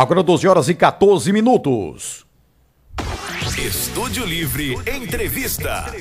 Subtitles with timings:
[0.00, 2.24] Agora 12 horas e 14 minutos.
[3.58, 5.94] Estúdio Livre Entrevista.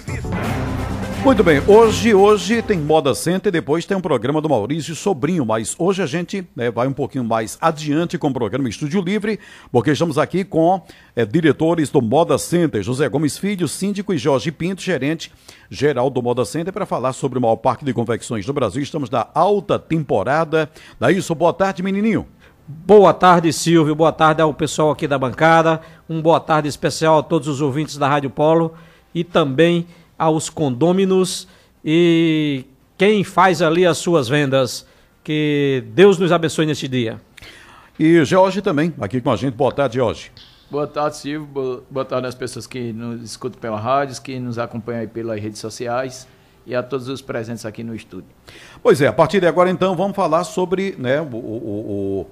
[1.21, 5.75] Muito bem, hoje hoje tem Moda Center, depois tem um programa do Maurício Sobrinho, mas
[5.77, 9.37] hoje a gente né, vai um pouquinho mais adiante com o programa Estúdio Livre,
[9.69, 10.81] porque estamos aqui com
[11.13, 15.29] é, diretores do Moda Center, José Gomes Filho, síndico, e Jorge Pinto, gerente
[15.69, 18.81] geral do Moda Center, para falar sobre o maior parque de confecções do Brasil.
[18.81, 20.71] Estamos na alta temporada.
[20.97, 22.25] Daí, isso, boa tarde, menininho.
[22.71, 23.95] Boa tarde, Silvio.
[23.95, 25.81] Boa tarde ao pessoal aqui da bancada.
[26.07, 28.75] Um boa tarde especial a todos os ouvintes da Rádio Polo
[29.11, 31.47] e também aos condôminos
[31.83, 32.63] e
[32.95, 34.85] quem faz ali as suas vendas.
[35.23, 37.19] Que Deus nos abençoe neste dia.
[37.97, 39.55] E Jorge também, aqui com a gente.
[39.55, 40.31] Boa tarde, Jorge.
[40.69, 41.83] Boa tarde, Silvio.
[41.89, 45.59] Boa tarde às pessoas que nos escutam pela rádio, que nos acompanham aí pelas redes
[45.59, 46.27] sociais
[46.69, 48.29] e a todos os presentes aqui no estúdio.
[48.83, 52.27] Pois é, a partir de agora então vamos falar sobre né, o, o, o,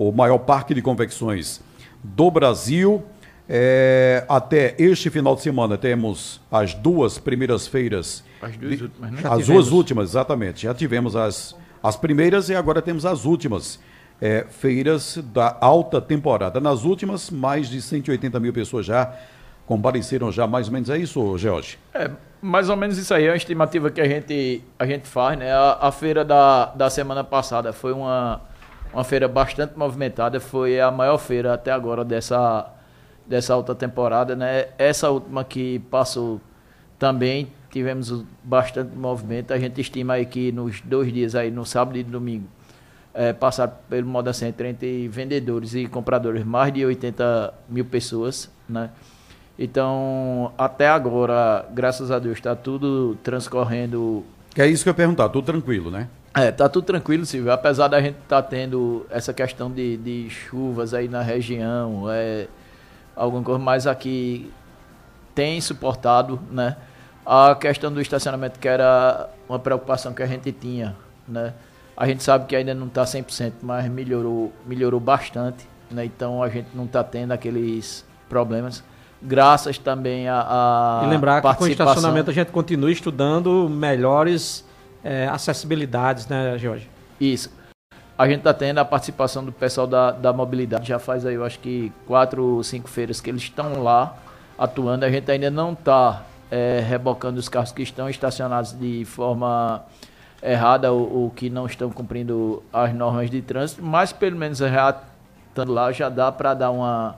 [0.00, 1.60] o maior parque de convecções
[2.02, 3.04] do Brasil.
[3.46, 8.24] É, até este final de semana temos as duas primeiras feiras.
[8.40, 9.16] As duas de, últimas, né?
[9.18, 9.46] As tivemos.
[9.46, 10.62] duas últimas, exatamente.
[10.62, 13.78] Já tivemos as, as primeiras e agora temos as últimas
[14.22, 16.60] é, feiras da alta temporada.
[16.60, 19.14] Nas últimas, mais de 180 mil pessoas já
[19.66, 21.78] compareceram já, mais ou menos é isso, George?
[21.92, 25.38] É, mais ou menos isso aí, é uma estimativa que a gente, a gente faz,
[25.38, 25.52] né?
[25.52, 28.40] A, a feira da, da semana passada foi uma,
[28.92, 32.72] uma feira bastante movimentada, foi a maior feira até agora dessa
[33.26, 34.66] dessa alta temporada, né?
[34.76, 36.40] Essa última que passou
[36.98, 39.52] também tivemos bastante movimento.
[39.52, 42.46] A gente estima aí que nos dois dias aí, no sábado e domingo,
[43.14, 48.90] é, passaram pelo Moda Center entre vendedores e compradores mais de 80 mil pessoas, né?
[49.56, 54.24] Então, até agora, graças a Deus, está tudo transcorrendo.
[54.54, 56.08] Que é isso que eu ia perguntar, tudo tranquilo, né?
[56.34, 57.52] É, tá tudo tranquilo, Silvio.
[57.52, 62.46] Apesar da gente estar tá tendo essa questão de, de chuvas aí na região, é,
[63.16, 64.50] alguma coisa, mas aqui
[65.34, 66.76] tem suportado, né?
[67.26, 70.96] A questão do estacionamento, que era uma preocupação que a gente tinha,
[71.26, 71.52] né?
[71.96, 76.04] A gente sabe que ainda não está 100%, mas melhorou, melhorou bastante, né?
[76.04, 78.82] Então a gente não está tendo aqueles problemas.
[79.20, 80.46] Graças também a,
[81.02, 84.64] a E lembrar que com o estacionamento a gente continua estudando melhores
[85.02, 86.88] é, acessibilidades, né, Jorge?
[87.20, 87.60] Isso
[88.20, 90.86] a gente está tendo a participação do pessoal da, da mobilidade.
[90.86, 94.14] Já faz aí, eu acho que quatro ou cinco feiras que eles estão lá
[94.58, 95.06] atuando.
[95.06, 99.82] A gente ainda não está é, rebocando os carros que estão estacionados de forma
[100.42, 105.00] errada ou, ou, que não estão cumprindo as normas de trânsito, mas pelo menos já
[105.48, 107.16] estando lá já dá para dar uma,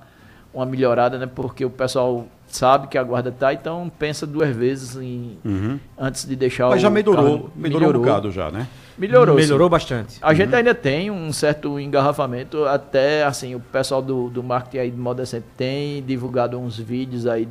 [0.55, 1.27] uma melhorada, né?
[1.27, 2.27] Porque o pessoal
[2.57, 5.81] sabe que a guarda está, então pensa duas vezes em, uhum.
[5.99, 8.69] antes de deixar Mas o já melhorou, carro, melhorou, melhorou um bocado já, né?
[8.97, 9.37] Melhorou.
[9.37, 9.71] Melhorou sim.
[9.71, 10.19] bastante.
[10.21, 10.35] A uhum.
[10.35, 14.99] gente ainda tem um certo engarrafamento, até assim, o pessoal do, do marketing aí de
[14.99, 17.49] moda sempre tem divulgado uns vídeos aí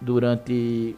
[0.00, 0.96] durante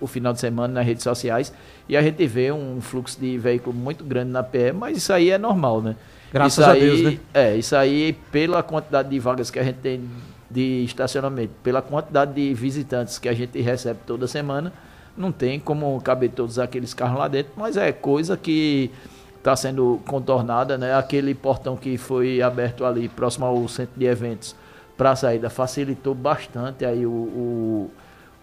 [0.00, 1.52] o final de semana nas redes sociais
[1.88, 5.30] e a gente vê um fluxo de veículo muito grande na PE, mas isso aí
[5.30, 5.96] é normal, né?
[6.32, 7.18] Graças isso a aí, Deus, né?
[7.34, 10.08] É, isso aí pela quantidade de vagas que a gente tem
[10.50, 14.72] de estacionamento, pela quantidade de visitantes que a gente recebe toda semana,
[15.16, 18.90] não tem como caber todos aqueles carros lá dentro, mas é coisa que
[19.36, 20.94] está sendo contornada, né?
[20.94, 24.54] Aquele portão que foi aberto ali próximo ao centro de eventos
[24.96, 27.90] para a saída facilitou bastante aí o, o,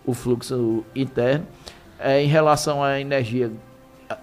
[0.06, 1.46] o fluxo interno.
[2.00, 3.52] É, em relação à energia,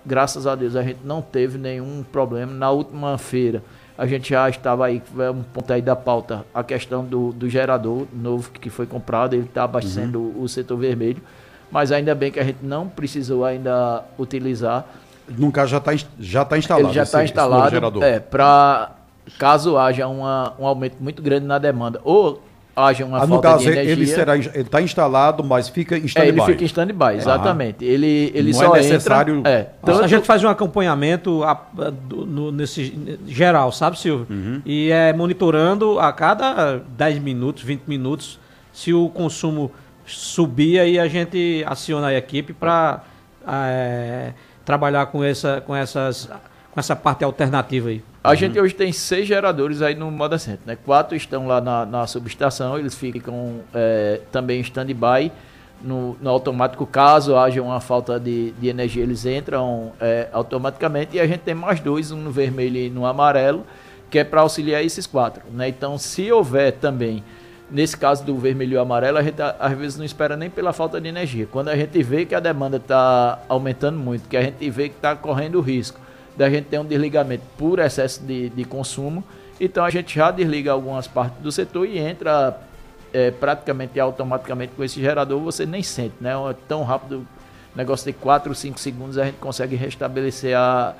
[0.05, 2.53] graças a Deus a gente não teve nenhum problema.
[2.53, 3.63] Na última feira
[3.97, 5.03] a gente já estava aí,
[5.35, 9.45] um ponto aí da pauta, a questão do, do gerador novo que foi comprado, ele
[9.45, 10.43] está abastecendo uhum.
[10.43, 11.23] o setor vermelho,
[11.71, 14.87] mas ainda bem que a gente não precisou ainda utilizar.
[15.29, 16.87] No caso já está já tá instalado.
[16.89, 18.93] Ele já está instalado, é, para
[19.39, 22.43] caso haja uma, um aumento muito grande na demanda, ou
[22.75, 23.93] haja uma ah, falta caso, de energia.
[23.93, 26.27] Ele será ele está instalado, mas fica em stand-by.
[26.27, 27.85] É, ele fica em stand-by, exatamente.
[27.85, 29.39] Ele, ele Não só é necessário.
[29.39, 30.03] Entra, é, tanto...
[30.03, 34.27] A gente faz um acompanhamento a, a, do, no, nesse geral, sabe, Silvio?
[34.29, 34.63] Uhum.
[34.65, 38.39] E é monitorando a cada 10 minutos, 20 minutos,
[38.73, 39.71] se o consumo
[40.07, 43.03] subir, aí a gente aciona a equipe para
[43.47, 44.33] é,
[44.65, 46.29] trabalhar com essa, com, essas,
[46.71, 48.03] com essa parte alternativa aí.
[48.25, 48.37] A uhum.
[48.37, 50.79] gente hoje tem seis geradores aí no Moda Center, né?
[50.85, 55.33] Quatro estão lá na, na subestação, eles ficam é, também em stand-by
[55.83, 56.87] no, no, automático.
[56.87, 61.17] Caso haja uma falta de, de energia, eles entram é, automaticamente.
[61.17, 63.67] E a gente tem mais dois, um no vermelho e no amarelo,
[64.09, 65.43] que é para auxiliar esses quatro.
[65.51, 65.69] Né?
[65.69, 67.25] Então, se houver também,
[67.69, 71.01] nesse caso do vermelho e amarelo, a gente às vezes não espera nem pela falta
[71.01, 71.49] de energia.
[71.51, 74.95] Quando a gente vê que a demanda está aumentando muito, que a gente vê que
[74.95, 75.99] está correndo risco
[76.37, 79.23] da gente ter um desligamento por excesso de, de consumo,
[79.61, 82.59] Então a gente já desliga algumas partes do setor e entra
[83.13, 86.33] é, praticamente automaticamente com esse gerador, você nem sente, né?
[86.33, 87.27] É tão rápido,
[87.77, 90.95] negócio de 4, 5 segundos, a gente consegue restabelecer a,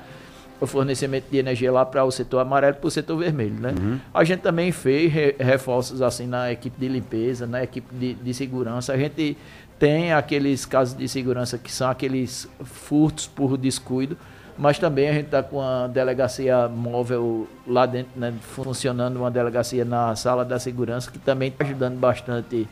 [0.61, 3.73] o fornecimento de energia lá para o setor amarelo e para o setor vermelho, né?
[3.77, 3.99] Uhum.
[4.13, 8.33] A gente também fez re, reforços assim na equipe de limpeza, na equipe de, de
[8.33, 8.93] segurança.
[8.93, 9.35] A gente
[9.79, 14.17] tem aqueles casos de segurança que são aqueles furtos por descuido,
[14.57, 19.83] mas também a gente está com a delegacia móvel lá dentro, né, funcionando uma delegacia
[19.83, 22.67] na sala da segurança, que também está ajudando bastante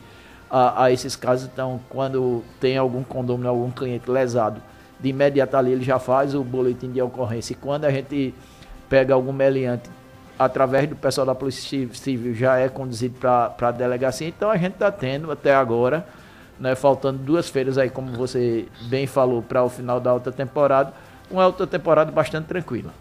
[0.48, 1.48] a, a, esses casos.
[1.52, 4.62] Então, quando tem algum condomínio, algum cliente lesado,
[5.00, 7.52] de imediato ali ele já faz o boletim de ocorrência.
[7.52, 8.32] E quando a gente
[8.88, 9.90] pega algum meliante
[10.38, 14.28] através do pessoal da Polícia Civil, já é conduzido para a delegacia.
[14.28, 16.06] Então, a gente está tendo até agora,
[16.60, 20.92] né, faltando duas feiras aí, como você bem falou, para o final da outra temporada
[21.30, 22.92] uma outra temporada bastante tranquila.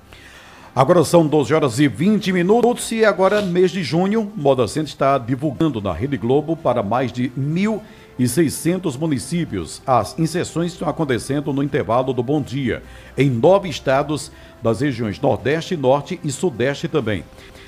[0.73, 5.18] Agora são 12 horas e 20 minutos e agora, mês de junho, Moda Center está
[5.18, 9.81] divulgando na Rede Globo para mais de 1.600 municípios.
[9.85, 12.81] As inserções estão acontecendo no intervalo do Bom Dia,
[13.18, 14.31] em nove estados
[14.63, 17.25] das regiões Nordeste, Norte e Sudeste também.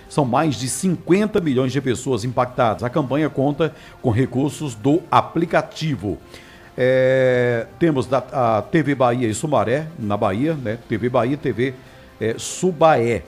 [0.07, 2.83] São mais de 50 milhões de pessoas impactadas.
[2.83, 6.17] A campanha conta com recursos do aplicativo.
[6.78, 10.80] É, temos da, a TV Bahia e Sumaré, na Bahia, né?
[10.90, 11.74] TV Bahia TV
[12.20, 13.24] é, Subaé.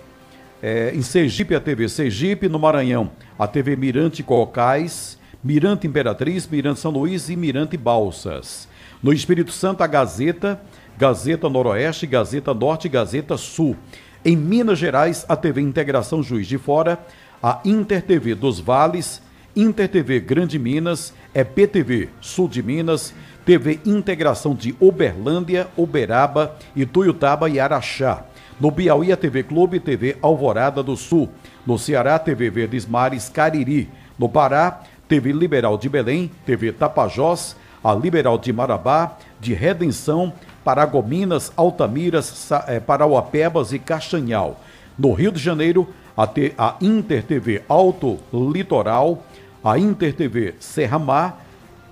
[0.63, 6.79] É, em Sergipe, a TV Sergipe, no Maranhão, a TV Mirante Cocais, Mirante Imperatriz, Mirante
[6.79, 8.67] São Luís e Mirante Balsas.
[9.03, 10.59] No Espírito Santo, a Gazeta,
[10.97, 13.75] Gazeta Noroeste, Gazeta Norte e Gazeta Sul.
[14.23, 16.97] Em Minas Gerais, a TV Integração Juiz de Fora,
[17.43, 19.21] a Inter TV dos Vales,
[19.55, 23.13] Inter TV Grande Minas, é PTV Sul de Minas,
[23.45, 28.23] TV Integração de Uberlândia, Uberaba, Ituiutaba e Araxá.
[28.59, 31.29] No Piauí, a TV Clube, TV Alvorada do Sul.
[31.65, 33.89] No Ceará, TV Verdes Mares, Cariri.
[34.17, 40.33] No Pará, TV Liberal de Belém, TV Tapajós, a Liberal de Marabá, de Redenção,
[40.63, 44.59] Paragominas, Altamiras, eh, Parauapebas e Castanhal.
[44.97, 45.87] No Rio de Janeiro,
[46.17, 46.27] a,
[46.57, 49.23] a Inter TV Alto Litoral,
[49.63, 51.44] a Inter TV Serra Mar,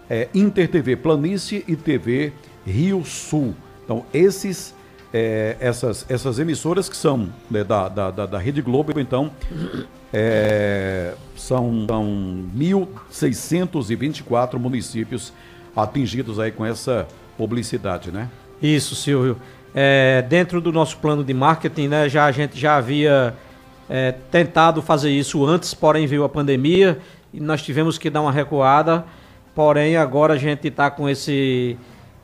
[0.10, 2.34] é, Inter TV Planície e TV
[2.66, 3.54] Rio Sul.
[3.84, 4.74] Então, esses,
[5.14, 9.32] é, essas, essas emissoras que são né, da, da, da, da, Rede Globo, então,
[10.12, 15.34] é, são, são 1.624 municípios
[15.76, 17.08] atingidos aí com essa
[17.38, 18.30] publicidade, né?
[18.62, 19.38] Isso, Silvio.
[19.76, 23.36] É, dentro do nosso plano de marketing, né, já, a gente já havia
[23.90, 27.00] é, tentado fazer isso antes, porém veio a pandemia
[27.34, 29.04] e nós tivemos que dar uma recuada.
[29.56, 31.78] Porém, agora a gente está com, esse,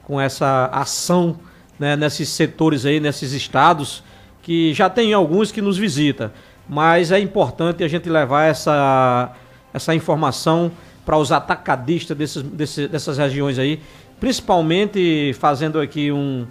[0.03, 1.39] com essa ação
[1.77, 4.03] né, nesses setores aí, nesses estados,
[4.41, 6.33] que já tem alguns que nos visita.
[6.67, 9.31] Mas é importante a gente levar essa,
[9.73, 10.71] essa informação
[11.05, 13.79] para os atacadistas desses, dessas regiões aí,
[14.19, 16.45] principalmente fazendo aqui um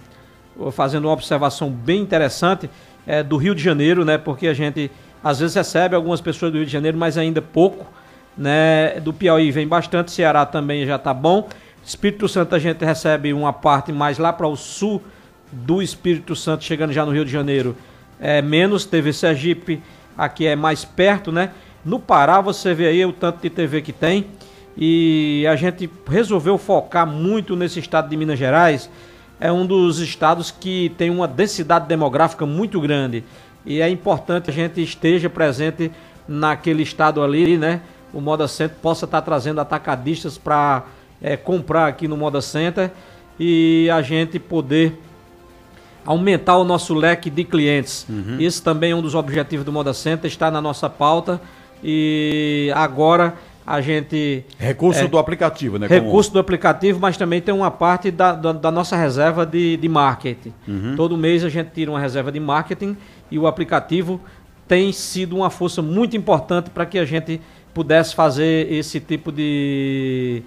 [0.73, 2.69] fazendo uma observação bem interessante
[3.07, 4.17] é, do Rio de Janeiro, né?
[4.17, 4.91] Porque a gente
[5.23, 7.85] às vezes recebe algumas pessoas do Rio de Janeiro, mas ainda pouco
[8.39, 9.01] né?
[9.01, 11.49] Do Piauí vem bastante, Ceará também já está bom.
[11.85, 15.01] Espírito Santo a gente recebe uma parte mais lá para o sul
[15.51, 17.75] do Espírito Santo, chegando já no Rio de Janeiro,
[18.19, 18.85] é menos.
[18.85, 19.81] TV Sergipe
[20.17, 21.51] aqui é mais perto, né?
[21.83, 24.27] No Pará você vê aí o tanto de TV que tem.
[24.77, 28.89] E a gente resolveu focar muito nesse estado de Minas Gerais.
[29.39, 33.23] É um dos estados que tem uma densidade demográfica muito grande.
[33.65, 35.91] E é importante a gente esteja presente
[36.27, 37.81] naquele estado ali, né?
[38.13, 40.83] O Moda Center possa estar trazendo atacadistas para
[41.21, 42.91] é, comprar aqui no Moda Center
[43.39, 44.99] e a gente poder
[46.05, 48.05] aumentar o nosso leque de clientes.
[48.09, 48.37] Uhum.
[48.39, 51.39] Esse também é um dos objetivos do Moda Center, está na nossa pauta
[51.83, 53.35] e agora
[53.65, 54.43] a gente...
[54.57, 55.85] Recurso é, do aplicativo, né?
[55.85, 56.33] Recurso como...
[56.33, 60.51] do aplicativo, mas também tem uma parte da, da, da nossa reserva de, de marketing.
[60.67, 60.95] Uhum.
[60.95, 62.97] Todo mês a gente tira uma reserva de marketing
[63.29, 64.19] e o aplicativo
[64.67, 67.39] tem sido uma força muito importante para que a gente
[67.79, 70.43] pudesse fazer esse tipo de,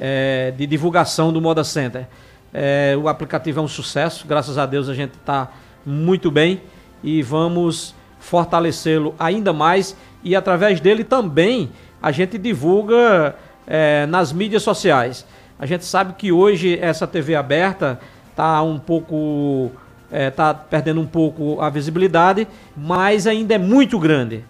[0.00, 2.08] é, de divulgação do Moda Center.
[2.52, 5.52] É, o aplicativo é um sucesso, graças a Deus a gente está
[5.86, 6.60] muito bem
[7.00, 11.70] e vamos fortalecê-lo ainda mais e através dele também
[12.02, 15.24] a gente divulga é, nas mídias sociais.
[15.60, 18.00] A gente sabe que hoje essa TV aberta
[18.32, 19.70] está um pouco
[20.10, 24.42] está é, perdendo um pouco a visibilidade, mas ainda é muito grande.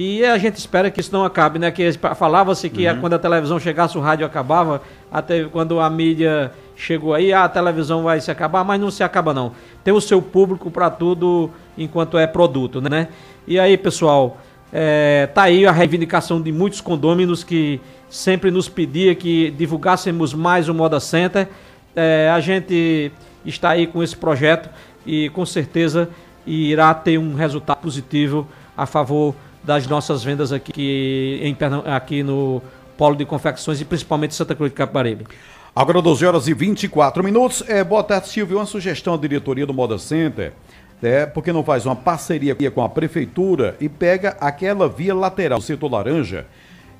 [0.00, 1.72] E a gente espera que isso não acabe, né?
[1.72, 3.00] Que falava-se que uhum.
[3.00, 7.48] quando a televisão chegasse o rádio acabava, até quando a mídia chegou aí, ah, a
[7.48, 9.50] televisão vai se acabar, mas não se acaba não.
[9.82, 13.08] Tem o seu público para tudo enquanto é produto, né?
[13.44, 14.38] E aí, pessoal,
[14.70, 20.68] É, tá aí a reivindicação de muitos condôminos que sempre nos pedia que divulgássemos mais
[20.68, 21.48] o Moda Center.
[21.96, 23.10] É, a gente
[23.46, 24.68] está aí com esse projeto
[25.06, 26.08] e com certeza
[26.46, 29.34] irá ter um resultado positivo a favor
[29.68, 32.62] das nossas vendas aqui, em, aqui no
[32.96, 35.26] Polo de Confecções e principalmente Santa Cruz de Capibaribe.
[35.76, 37.62] Agora 12 horas e 24 minutos.
[37.68, 38.56] É, boa tarde, Silvio.
[38.56, 40.54] Uma sugestão à diretoria do Moda Center.
[41.02, 45.64] É, porque não faz uma parceria com a prefeitura e pega aquela via lateral do
[45.64, 46.46] setor laranja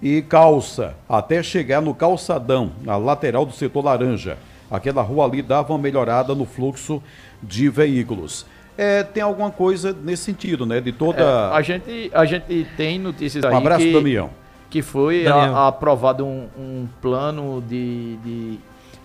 [0.02, 4.37] e calça até chegar no calçadão, na lateral do setor laranja.
[4.70, 7.02] Aquela rua ali dava uma melhorada no fluxo
[7.42, 8.44] de veículos.
[8.78, 10.80] É, tem alguma coisa nesse sentido, né?
[10.80, 11.20] De toda.
[11.20, 13.52] É, a, gente, a gente tem notícias aí.
[13.52, 14.30] Um abraço, que, Damião.
[14.70, 18.58] Que foi a, aprovado um, um plano de, de,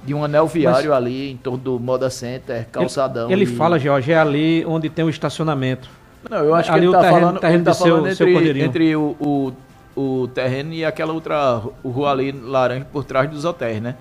[0.05, 3.31] de, um anel viário Mas, ali em torno do Moda Center, calçadão.
[3.31, 3.55] Ele, ele e...
[3.55, 5.89] fala, Jorge, é ali onde tem o estacionamento.
[6.29, 8.63] Não, eu acho ali que ele está falando, terreno ele tá falando seu, entre, seu
[8.63, 9.53] entre o, o
[9.95, 13.95] o terreno e aquela outra rua ali laranja por trás dos hotéis, né?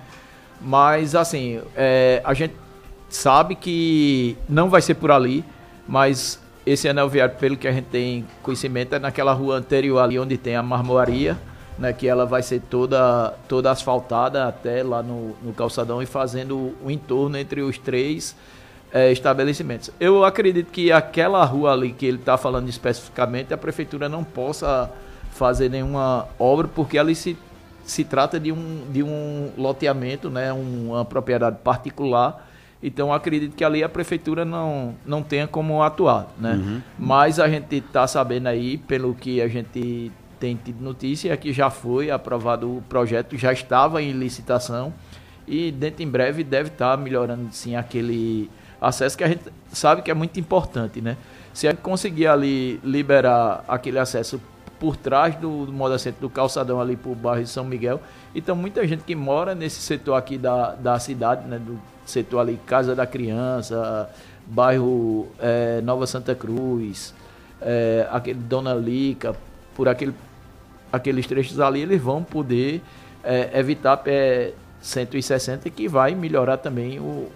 [0.59, 2.55] Mas assim, é, a gente
[3.09, 5.43] sabe que não vai ser por ali,
[5.87, 10.17] mas esse anel viário, pelo que a gente tem conhecimento, é naquela rua anterior ali
[10.17, 11.37] onde tem a marmoaria,
[11.77, 16.75] né, que ela vai ser toda, toda asfaltada até lá no, no calçadão e fazendo
[16.83, 18.35] o entorno entre os três
[18.93, 19.89] é, estabelecimentos.
[19.99, 24.89] Eu acredito que aquela rua ali que ele está falando especificamente, a prefeitura não possa
[25.31, 27.35] fazer nenhuma obra, porque ali se,
[27.83, 32.47] se trata de um, de um loteamento, né, uma propriedade particular.
[32.83, 36.55] Então acredito que ali a prefeitura não, não tenha como atuar, né?
[36.55, 36.81] Uhum.
[36.99, 41.53] Mas a gente está sabendo aí, pelo que a gente tem tido notícia, é que
[41.53, 44.93] já foi aprovado o projeto, já estava em licitação
[45.47, 50.01] e dentro em breve deve estar tá melhorando sim aquele acesso que a gente sabe
[50.01, 51.15] que é muito importante, né?
[51.53, 54.41] Se a gente conseguir ali liberar aquele acesso
[54.77, 58.01] por trás do, do Moda Centro, do calçadão ali por bairro de São Miguel.
[58.35, 62.59] Então, muita gente que mora nesse setor aqui da, da cidade, né, do setor ali
[62.65, 64.09] Casa da Criança,
[64.45, 67.13] bairro é, Nova Santa Cruz,
[67.61, 69.35] é, aquele Dona Lica,
[69.75, 70.13] por aquele,
[70.91, 72.81] aqueles trechos ali, eles vão poder
[73.23, 77.29] é, evitar pé 160 que vai melhorar também o,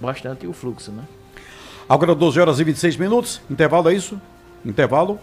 [0.00, 1.04] bastante o fluxo, né?
[1.88, 4.20] Agora 12 horas e 26 minutos, intervalo é isso?
[4.64, 5.18] Intervalo?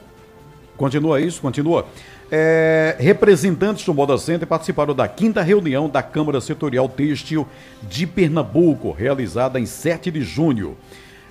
[0.77, 1.41] Continua isso?
[1.41, 1.85] Continua.
[2.31, 7.47] É, representantes do Moda Center participaram da quinta reunião da Câmara Setorial Têxtil
[7.83, 10.75] de Pernambuco, realizada em 7 de junho.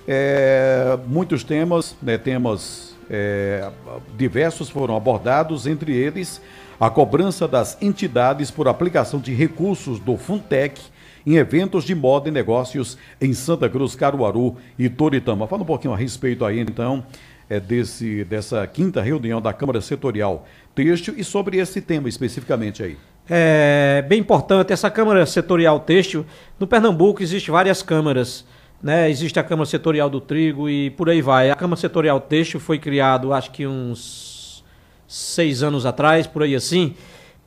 [0.07, 3.69] É, muitos temas, né, temas é,
[4.17, 6.41] diversos foram abordados, entre eles
[6.79, 10.81] a cobrança das entidades por aplicação de recursos do Funtec
[11.25, 15.47] em eventos de moda e negócios em Santa Cruz, Caruaru e Toritama.
[15.47, 17.03] Fala um pouquinho a respeito aí, então,
[17.49, 22.97] é, desse, dessa quinta reunião da Câmara Setorial Têxtil e sobre esse tema especificamente aí.
[23.29, 26.25] É bem importante, essa Câmara Setorial Têxtil,
[26.59, 28.45] no Pernambuco existe várias câmaras,
[28.81, 29.09] né?
[29.09, 31.49] Existe a Câmara Setorial do Trigo e por aí vai.
[31.49, 34.63] A Câmara Setorial Têxtil foi criado acho que uns
[35.07, 36.93] seis anos atrás, por aí assim,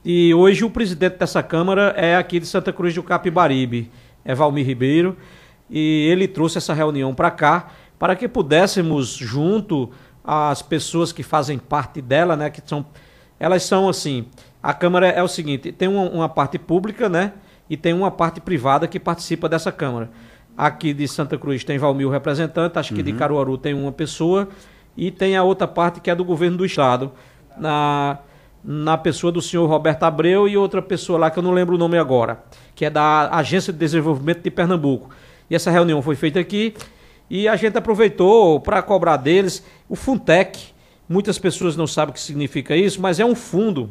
[0.05, 3.91] e hoje o presidente dessa Câmara é aqui de Santa Cruz do Capibaribe,
[4.25, 5.17] é Valmir Ribeiro,
[5.69, 9.91] e ele trouxe essa reunião para cá para que pudéssemos, junto
[10.25, 12.85] às pessoas que fazem parte dela, né, que são,
[13.41, 14.27] elas são assim,
[14.63, 17.33] a Câmara é o seguinte, tem uma, uma parte pública, né,
[17.69, 20.11] e tem uma parte privada que participa dessa Câmara.
[20.57, 23.07] Aqui de Santa Cruz tem Valmir representante, acho que uhum.
[23.07, 24.49] de Caruaru tem uma pessoa,
[24.97, 27.13] e tem a outra parte que é do governo do estado,
[27.57, 28.19] na,
[28.63, 31.79] na pessoa do senhor Roberto Abreu e outra pessoa lá que eu não lembro o
[31.79, 32.43] nome agora,
[32.75, 35.11] que é da Agência de Desenvolvimento de Pernambuco.
[35.49, 36.75] E essa reunião foi feita aqui
[37.31, 40.59] e a gente aproveitou para cobrar deles o Funtec.
[41.09, 43.91] Muitas pessoas não sabem o que significa isso, mas é um fundo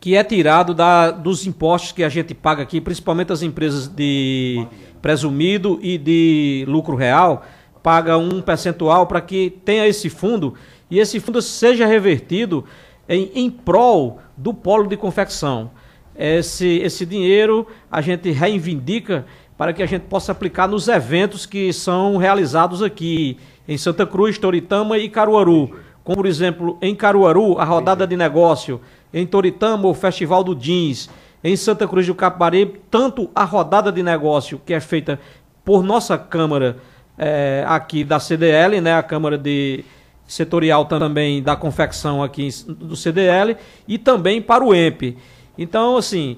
[0.00, 4.66] que é tirado da, dos impostos que a gente paga aqui, principalmente as empresas de
[5.02, 7.44] presumido e de lucro real,
[7.82, 10.54] paga um percentual para que tenha esse fundo
[10.90, 12.64] e esse fundo seja revertido
[13.08, 15.70] em, em prol do polo de confecção.
[16.14, 19.24] Esse, esse dinheiro a gente reivindica
[19.58, 23.36] para que a gente possa aplicar nos eventos que são realizados aqui
[23.66, 25.76] em Santa Cruz, Toritama e Caruaru.
[26.04, 28.80] Como, por exemplo, em Caruaru, a rodada de negócio,
[29.12, 31.10] em Toritama, o Festival do Jeans,
[31.42, 35.18] em Santa Cruz do Capibaribe, tanto a rodada de negócio que é feita
[35.64, 36.76] por nossa Câmara
[37.18, 39.84] é, aqui da CDL, né, a Câmara de
[40.24, 43.56] Setorial também da confecção aqui do CDL,
[43.88, 45.16] e também para o EMP.
[45.58, 46.36] Então, assim,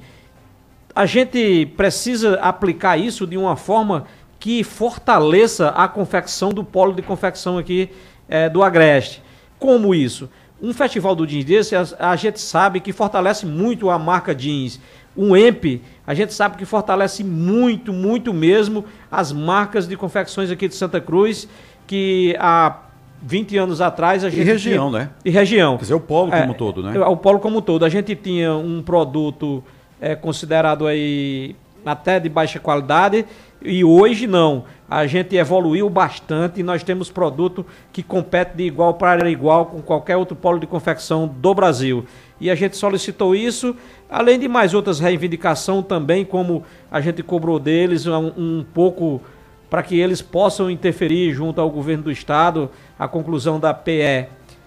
[0.95, 4.07] a gente precisa aplicar isso de uma forma
[4.39, 7.91] que fortaleça a confecção do polo de confecção aqui
[8.29, 9.23] é, do Agreste.
[9.59, 10.31] Como isso?
[10.63, 14.81] Um festival do jeans desse, a, a gente sabe que fortalece muito a marca jeans.
[15.17, 20.69] Um EMP, a gente sabe que fortalece muito, muito mesmo as marcas de confecções aqui
[20.69, 21.49] de Santa Cruz,
[21.87, 22.79] que há
[23.23, 24.41] 20 anos atrás a gente.
[24.41, 25.01] E região, tinha...
[25.01, 25.11] né?
[25.25, 25.77] E região.
[25.77, 26.99] Quer dizer, o polo como é, todo, né?
[27.01, 27.85] O polo como todo.
[27.85, 29.63] A gente tinha um produto
[30.01, 31.55] é, considerado aí
[31.85, 33.27] até de baixa qualidade
[33.63, 34.65] e hoje não.
[34.89, 39.81] A gente evoluiu bastante e nós temos produto que compete de igual para igual com
[39.81, 42.05] qualquer outro polo de confecção do Brasil.
[42.41, 43.77] E a gente solicitou isso,
[44.09, 49.21] além de mais outras reivindicações também, como a gente cobrou deles um, um pouco
[49.69, 54.27] para que eles possam interferir junto ao governo do estado, a conclusão da PE,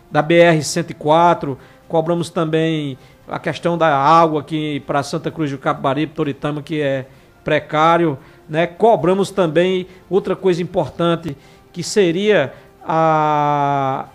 [0.09, 1.57] da BR 104,
[1.89, 2.97] cobramos também
[3.27, 7.05] a questão da água aqui para Santa Cruz do Capibaribe, Toritama, que é
[7.43, 8.67] precário, né?
[8.67, 11.35] Cobramos também outra coisa importante,
[11.71, 12.53] que seria
[12.85, 14.05] a,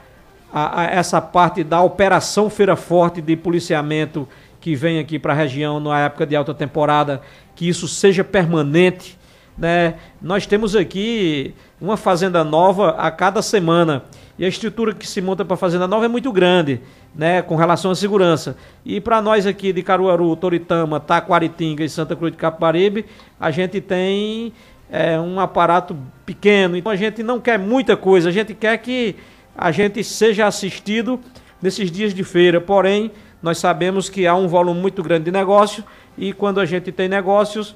[0.52, 4.28] a, a essa parte da operação Feira Forte de policiamento
[4.60, 7.20] que vem aqui para a região na época de alta temporada,
[7.54, 9.18] que isso seja permanente,
[9.58, 9.94] né?
[10.22, 14.04] Nós temos aqui uma fazenda nova a cada semana.
[14.38, 16.80] E a estrutura que se monta para a fazenda nova é muito grande,
[17.12, 18.56] né, com relação à segurança.
[18.84, 23.04] E para nós aqui de Caruaru, Toritama, Taquaritinga e Santa Cruz de Capibaribe,
[23.40, 24.52] a gente tem
[24.88, 29.16] é, um aparato pequeno, então a gente não quer muita coisa, a gente quer que
[29.56, 31.18] a gente seja assistido
[31.60, 33.10] nesses dias de feira, porém,
[33.42, 35.84] nós sabemos que há um volume muito grande de negócio.
[36.16, 37.74] E quando a gente tem negócios,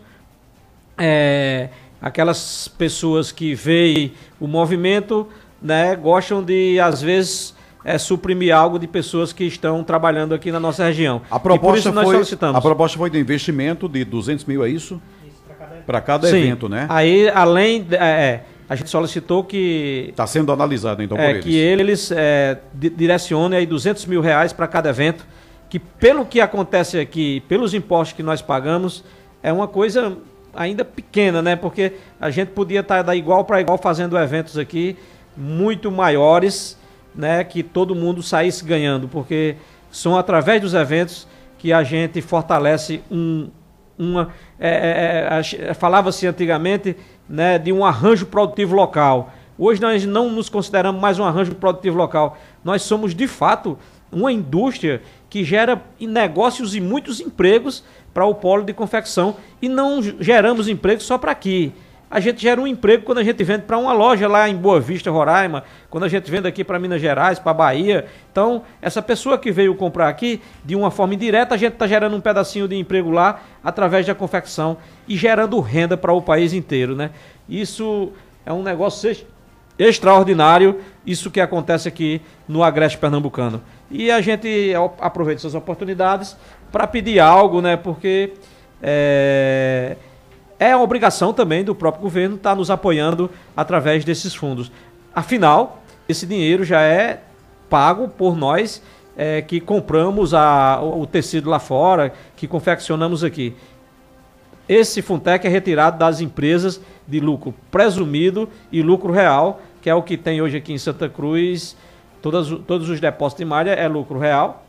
[0.98, 1.68] é,
[2.00, 5.28] aquelas pessoas que veem o movimento
[5.60, 10.60] né, gostam de, às vezes, é, suprimir algo de pessoas que estão trabalhando aqui na
[10.60, 11.22] nossa região.
[11.30, 12.20] A proposta, foi,
[12.54, 15.00] a proposta foi de investimento de 200 mil, é isso?
[15.86, 16.38] Para cada, Sim.
[16.38, 16.86] evento, né?
[16.88, 17.86] Aí, além.
[17.90, 20.06] É, é, a gente solicitou que.
[20.10, 21.44] Está sendo analisado, então, é, por eles.
[21.44, 25.26] Que eles é, direcionem aí 200 mil reais para cada evento,
[25.68, 29.04] que pelo que acontece aqui, pelos impostos que nós pagamos,
[29.42, 30.16] é uma coisa
[30.54, 31.56] ainda pequena, né?
[31.56, 34.96] Porque a gente podia estar da igual para igual fazendo eventos aqui
[35.36, 36.78] muito maiores,
[37.14, 39.56] né, que todo mundo saísse ganhando, porque
[39.90, 41.26] são através dos eventos
[41.58, 43.50] que a gente fortalece um,
[43.98, 44.30] uma.
[44.58, 46.96] É, é, é, Falava-se antigamente
[47.28, 49.32] né, de um arranjo produtivo local.
[49.58, 52.36] Hoje nós não nos consideramos mais um arranjo produtivo local.
[52.64, 53.78] Nós somos, de fato,
[54.10, 59.36] uma indústria que gera negócios e muitos empregos para o polo de confecção.
[59.60, 61.72] E não geramos empregos só para aqui
[62.12, 64.78] a gente gera um emprego quando a gente vende para uma loja lá em Boa
[64.78, 68.04] Vista, Roraima, quando a gente vende aqui para Minas Gerais, para Bahia.
[68.30, 72.14] Então, essa pessoa que veio comprar aqui, de uma forma indireta, a gente está gerando
[72.14, 74.76] um pedacinho de emprego lá através da confecção
[75.08, 77.12] e gerando renda para o país inteiro, né?
[77.48, 78.12] Isso
[78.44, 79.16] é um negócio
[79.78, 83.62] extraordinário, isso que acontece aqui no Agreste Pernambucano.
[83.90, 84.70] E a gente
[85.00, 86.36] aproveita essas oportunidades
[86.72, 87.76] para pedir algo, né?
[87.76, 88.32] Porque
[88.82, 89.96] é,
[90.58, 94.72] é obrigação também do próprio governo estar tá nos apoiando através desses fundos.
[95.14, 97.20] Afinal, esse dinheiro já é
[97.68, 98.82] pago por nós
[99.16, 103.54] é, que compramos a, o tecido lá fora, que confeccionamos aqui.
[104.68, 110.02] Esse Funtec é retirado das empresas de lucro presumido e lucro real, que é o
[110.02, 111.76] que tem hoje aqui em Santa Cruz.
[112.22, 114.61] Todos os depósitos de malha é lucro real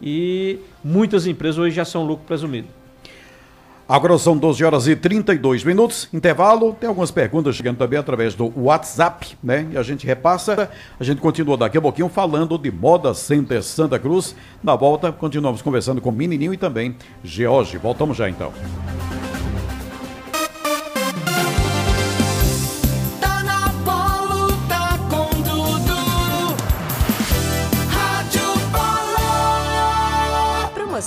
[0.00, 2.68] e muitas empresas hoje já são lucro presumido.
[3.88, 6.10] Agora são 12 horas e 32 minutos.
[6.12, 6.74] Intervalo.
[6.78, 9.66] Tem algumas perguntas chegando também através do WhatsApp, né?
[9.72, 10.70] E a gente repassa.
[11.00, 14.36] A gente continua daqui a pouquinho falando de Moda Center Santa Cruz.
[14.62, 17.78] Na volta, continuamos conversando com Menininho e também George.
[17.78, 18.52] Voltamos já então.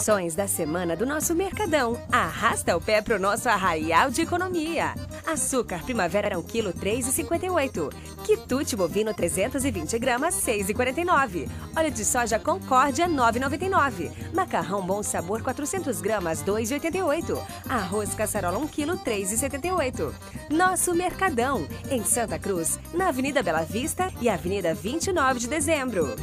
[0.02, 1.96] Promoções da semana do nosso Mercadão.
[2.12, 4.96] Arrasta o pé pro nosso arraial de economia.
[5.28, 7.94] Açúcar Primavera 1 kg 3,58.
[8.24, 11.48] Quitute bovino 320 gramas 6,49.
[11.78, 14.12] Óleo de soja Concórdia 9,99.
[14.34, 17.40] Macarrão Bom Sabor 400 gramas 2,88.
[17.70, 20.12] Arroz Caçarola 1 kg 3,78.
[20.50, 26.16] Nosso Mercadão em Santa Cruz, na Avenida Bela Vista e Avenida 29 de Dezembro.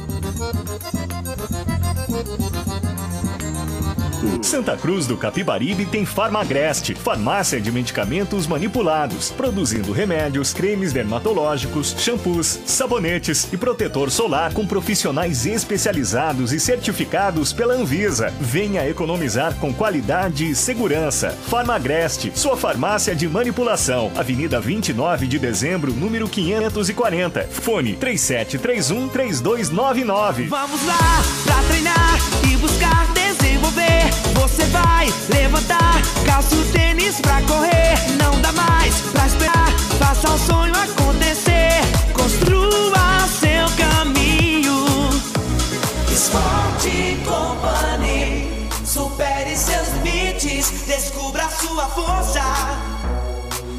[4.41, 12.59] Santa Cruz do Capibaribe tem Farmagreste, farmácia de medicamentos manipulados, produzindo remédios, cremes dermatológicos, shampoos,
[12.65, 18.33] sabonetes e protetor solar com profissionais especializados e certificados pela Anvisa.
[18.39, 21.31] Venha economizar com qualidade e segurança.
[21.47, 24.11] Farmagreste, sua farmácia de manipulação.
[24.15, 27.43] Avenida 29 de dezembro, número 540.
[27.43, 30.47] Fone 3731 3299.
[30.47, 32.17] Vamos lá pra treinar
[32.51, 33.18] e buscar
[33.59, 34.09] desenvolver.
[34.35, 37.95] Você vai levantar, calça o tênis pra correr.
[38.17, 41.81] Não dá mais pra esperar, faça o sonho acontecer.
[42.13, 44.85] Construa seu caminho.
[46.11, 48.49] Esporte Company.
[48.85, 52.41] Supere seus limites, descubra sua força.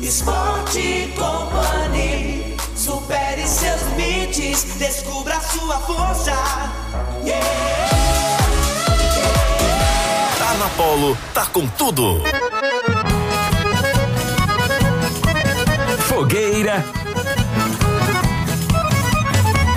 [0.01, 2.57] Esporte Company.
[2.77, 6.33] Supere seus limites, descubra sua força.
[7.25, 7.80] Yeah.
[10.61, 12.21] Tá na Polo, tá com tudo.
[16.01, 16.85] Fogueira.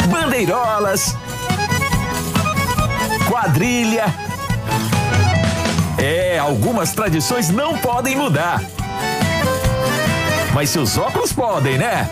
[0.10, 1.16] Bandeirolas.
[3.30, 4.14] Quadrilha.
[5.98, 8.62] É, algumas tradições não podem mudar.
[10.54, 12.10] Mas seus óculos podem, né?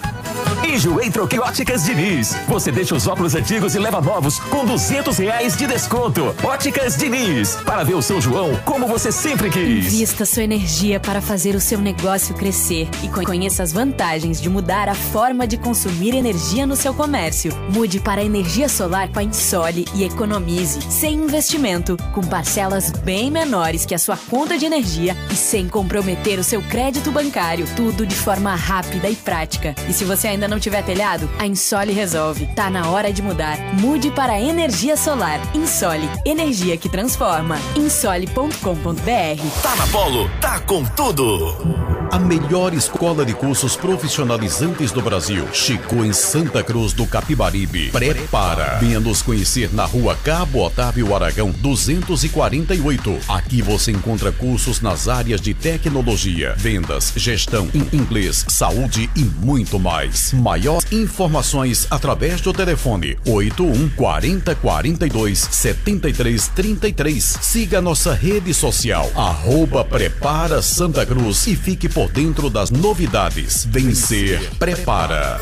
[0.63, 2.35] Enjoei Troquei Óticas Diniz.
[2.47, 6.35] Você deixa os óculos antigos e leva novos com duzentos reais de desconto.
[6.43, 7.55] Óticas Diniz.
[7.65, 9.87] Para ver o São João como você sempre quis.
[9.87, 14.87] Invista sua energia para fazer o seu negócio crescer e conheça as vantagens de mudar
[14.87, 17.51] a forma de consumir energia no seu comércio.
[17.73, 23.85] Mude para energia solar com a Insole e economize, sem investimento, com parcelas bem menores
[23.85, 27.65] que a sua conta de energia e sem comprometer o seu crédito bancário.
[27.75, 29.73] Tudo de forma rápida e prática.
[29.89, 32.45] E se você ainda não tiver telhado, a Insole resolve.
[32.47, 33.57] Tá na hora de mudar.
[33.79, 35.39] Mude para a energia solar.
[35.55, 37.57] Insole, energia que transforma.
[37.75, 39.61] Insole.com.br.
[39.63, 42.00] Tá na Polo, tá com tudo.
[42.11, 47.89] A melhor escola de cursos profissionalizantes do Brasil chegou em Santa Cruz do Capibaribe.
[47.89, 48.79] Prepara!
[48.81, 53.17] Venha nos conhecer na rua Cabo Otávio Aragão 248.
[53.29, 60.33] Aqui você encontra cursos nas áreas de tecnologia, vendas, gestão, inglês, saúde e muito mais.
[60.33, 67.37] Maiores informações através do telefone 81 40 42 73 33.
[67.41, 73.65] Siga nossa rede social, arroba Prepara Santa Cruz e fique por dentro das novidades.
[73.65, 75.39] Vencer, prepara.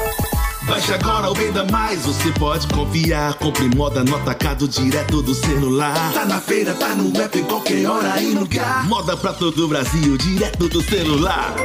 [0.64, 3.34] Baixe agora o Venda Mais, você pode confiar.
[3.36, 6.14] Compre moda no atacado direto do celular.
[6.14, 8.86] Tá na feira, tá no app, em qualquer hora e lugar.
[8.88, 11.56] Moda pra todo o Brasil, direto do celular.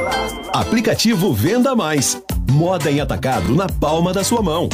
[0.53, 2.19] Aplicativo Venda Mais.
[2.49, 4.69] Moda em atacado na palma da sua mão.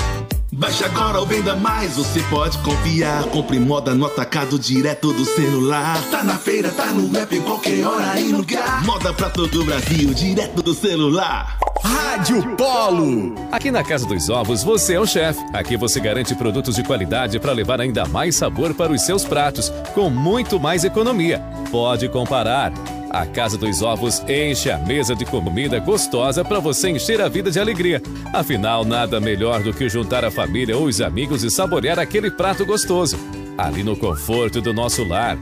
[0.53, 3.23] Baixe agora o Venda Mais, você pode confiar.
[3.27, 5.97] Compre moda no atacado direto do celular.
[6.11, 8.83] Tá na feira, tá no app, qualquer hora e lugar.
[8.83, 11.57] Moda pra todo o Brasil, direto do celular.
[11.81, 13.33] Rádio Polo.
[13.49, 15.39] Aqui na Casa dos Ovos você é o chefe.
[15.53, 19.71] Aqui você garante produtos de qualidade para levar ainda mais sabor para os seus pratos,
[19.95, 21.41] com muito mais economia.
[21.71, 22.73] Pode comparar.
[23.13, 27.51] A Casa dos Ovos enche a mesa de comida gostosa para você encher a vida
[27.51, 28.01] de alegria.
[28.31, 32.65] Afinal, nada melhor do que juntar a família ou os amigos e saborear aquele prato
[32.65, 33.19] gostoso.
[33.57, 35.37] Ali no conforto do nosso lar.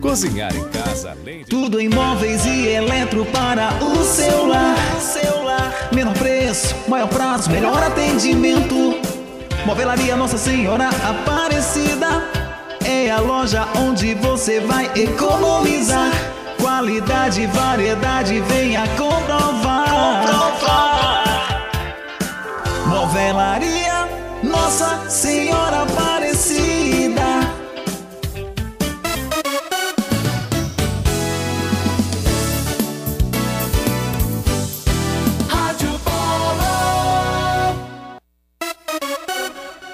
[0.00, 1.44] Cozinhar em casa, além de...
[1.44, 4.74] Tudo em móveis e eletro para o seu lar.
[5.92, 8.94] Menor preço, maior prazo, melhor atendimento.
[9.66, 12.24] Movelaria Nossa Senhora Aparecida.
[12.82, 16.10] É a loja onde você vai economizar.
[16.60, 20.26] Qualidade e variedade, venha comprovar.
[20.26, 21.70] comprovar.
[22.86, 24.08] Movelaria
[24.42, 27.22] Nossa Senhora Aparecida.
[35.48, 36.60] Rádio Polo.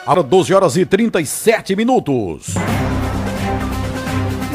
[0.05, 2.55] Agora 12 horas e 37 minutos.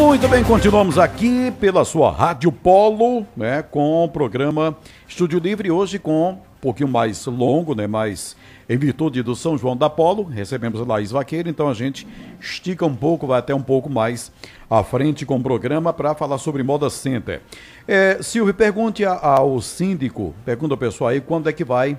[0.02, 4.76] Muito bem, continuamos aqui pela sua Rádio Polo, né, com o programa
[5.08, 8.36] Estúdio Livre, hoje com um pouquinho mais longo, né, mas
[8.68, 12.08] em virtude do São João da Polo, recebemos a Laís Vaqueiro, então a gente
[12.40, 14.32] estica um pouco, vai até um pouco mais
[14.68, 17.40] à frente com o programa para falar sobre Moda Center.
[17.88, 21.96] É, Silvio, pergunte ao síndico, pergunta ao pessoal aí, quando é que vai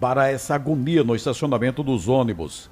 [0.00, 2.68] para essa agonia no estacionamento dos ônibus?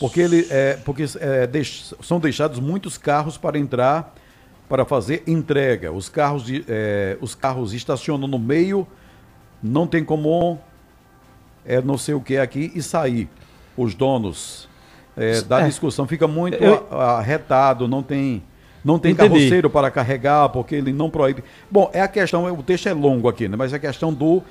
[0.00, 4.14] Porque, ele, é, porque é, deix- são deixados muitos carros para entrar,
[4.68, 5.92] para fazer entrega.
[5.92, 8.86] Os carros, de, é, os carros estacionam no meio,
[9.62, 10.58] não tem como
[11.64, 13.28] é, não sei o que aqui e sair.
[13.76, 14.68] Os donos
[15.16, 15.66] é, da É.
[15.66, 18.42] discussão fica muito Eu- arretado, não tem
[18.84, 19.28] Não tem Entendi.
[19.28, 21.44] carroceiro para carregar, porque ele não proíbe.
[21.70, 23.54] Bom, é a questão, o texto é longo aqui, né?
[23.56, 24.42] Mas é a questão do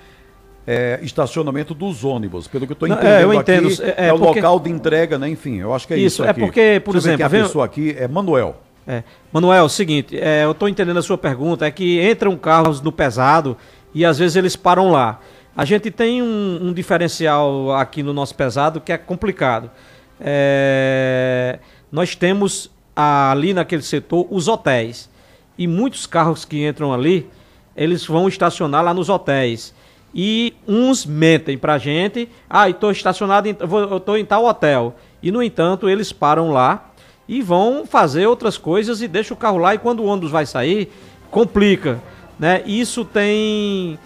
[0.67, 2.47] é, estacionamento dos ônibus.
[2.47, 3.67] Pelo que eu estou Não, entendendo é, eu entendo.
[3.67, 5.29] aqui, É, é, é o porque- local de entrega, né?
[5.29, 6.39] Enfim, eu acho que é isso, Isso, é aqui.
[6.39, 8.55] porque, por Deixa exemplo, é a vem- pessoa aqui é Manuel.
[8.87, 9.03] É.
[9.31, 12.81] Manuel, é o seguinte, é, eu estou entendendo a sua pergunta, é que entram carros
[12.81, 13.55] no pesado
[13.93, 15.19] e às vezes eles param lá.
[15.55, 19.69] A gente tem um, um diferencial aqui no nosso pesado que é complicado.
[20.19, 21.59] É,
[21.91, 25.09] nós temos ali naquele setor os hotéis.
[25.57, 27.29] E muitos carros que entram ali,
[27.75, 29.73] eles vão estacionar lá nos hotéis.
[30.13, 34.95] E uns mentem pra gente, ah, estou estacionado, em, vou- eu estou em tal hotel.
[35.23, 36.91] E no entanto, eles param lá
[37.27, 40.45] e vão fazer outras coisas e deixam o carro lá e quando o ônibus vai
[40.45, 40.91] sair,
[41.29, 42.01] complica.
[42.37, 42.61] Né?
[42.65, 43.97] Isso tem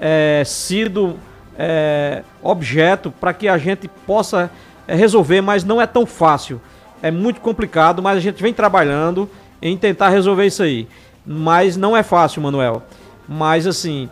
[0.00, 1.16] é, sido
[1.56, 4.50] é, objeto para que a gente possa
[4.88, 6.60] é, resolver, mas não é tão fácil.
[7.00, 9.28] É muito complicado, mas a gente vem trabalhando
[9.60, 10.88] em tentar resolver isso aí.
[11.24, 12.82] Mas não é fácil, Manuel.
[13.28, 14.10] Mas assim,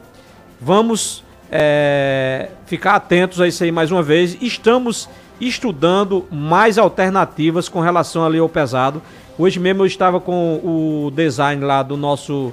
[0.61, 4.37] vamos é, ficar atentos a isso aí mais uma vez.
[4.41, 5.09] Estamos
[5.41, 9.01] estudando mais alternativas com relação ali ao pesado.
[9.39, 12.53] Hoje mesmo eu estava com o design lá do nosso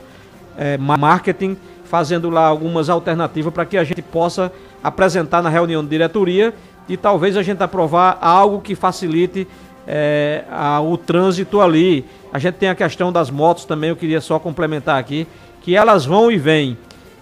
[0.58, 4.52] é, ma- marketing, fazendo lá algumas alternativas para que a gente possa
[4.84, 6.54] apresentar na reunião de diretoria
[6.88, 9.48] e talvez a gente aprovar algo que facilite
[9.86, 12.06] é, a- o trânsito ali.
[12.32, 15.28] A gente tem a questão das motos também, eu queria só complementar aqui,
[15.62, 16.78] que elas vão e vêm,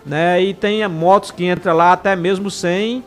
[0.06, 0.42] né?
[0.42, 3.04] E tem motos que entram lá até mesmo sem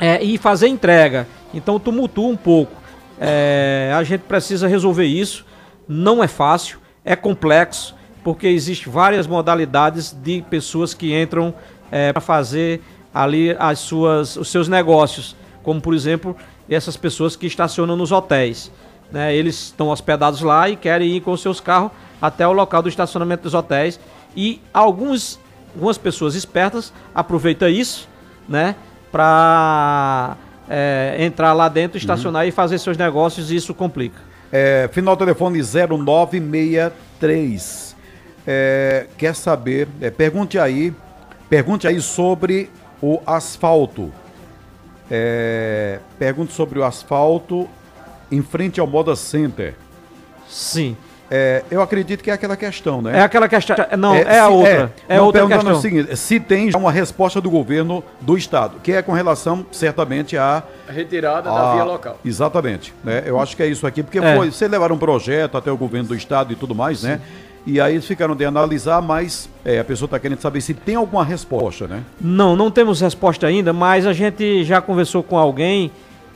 [0.00, 1.26] é, e fazer entrega.
[1.54, 2.72] Então tumultua um pouco.
[3.20, 5.44] É, a gente precisa resolver isso.
[5.86, 11.54] Não é fácil, é complexo, porque existem várias modalidades de pessoas que entram
[12.12, 12.82] para fazer
[13.14, 16.36] ali as suas, os seus negócios, como por exemplo
[16.68, 18.70] essas pessoas que estacionam nos hotéis.
[19.10, 19.34] né?
[19.34, 23.44] Eles estão hospedados lá e querem ir com seus carros até o local do estacionamento
[23.44, 23.98] dos hotéis.
[24.36, 25.40] E alguns,
[25.74, 28.08] algumas pessoas espertas aproveitam isso,
[28.48, 28.74] né?
[29.12, 30.36] Para
[31.18, 34.20] entrar lá dentro, estacionar e fazer seus negócios e isso complica.
[34.52, 37.96] É, final telefone 0963.
[38.46, 39.88] É, quer saber?
[40.00, 40.92] é, pergunte aí.
[41.48, 42.68] Pergunte aí sobre
[43.00, 44.12] o asfalto.
[45.10, 47.66] É, pergunte sobre o asfalto
[48.30, 49.74] em frente ao Moda Center.
[50.48, 50.96] Sim.
[51.30, 53.18] É, eu acredito que é aquela questão, né?
[53.18, 53.76] É aquela questão.
[53.98, 54.92] Não, é, a se- outra.
[55.08, 55.72] É, não, outra questão.
[55.72, 59.66] o seguinte: se tem já uma resposta do governo do estado, que é com relação,
[59.70, 62.18] certamente, à A retirada Ah, da via local.
[62.24, 62.94] Exatamente.
[63.04, 63.22] Né?
[63.26, 64.36] Eu acho que é isso aqui, porque É.
[64.36, 67.20] foi, vocês levaram um projeto até o governo do estado e tudo mais, né?
[67.66, 70.94] E aí eles ficaram de analisar, mas é, a pessoa está querendo saber se tem
[70.94, 72.02] alguma resposta, né?
[72.18, 75.90] Não, não temos resposta ainda, mas a gente já conversou com alguém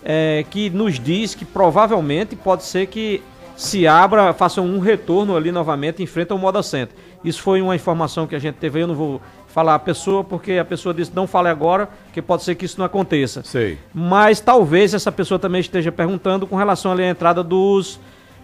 [0.04, 3.22] é, que nos diz que provavelmente pode ser que
[3.56, 6.94] se abra, faça um retorno ali novamente em frente ao Moda Center.
[7.24, 10.52] Isso foi uma informação que a gente teve, eu não vou falar a pessoa, porque
[10.54, 13.42] a pessoa disse não fale agora, que pode ser que isso não aconteça.
[13.44, 13.78] Sei.
[13.94, 18.00] Mas talvez essa pessoa também esteja perguntando com relação ali à entrada dos.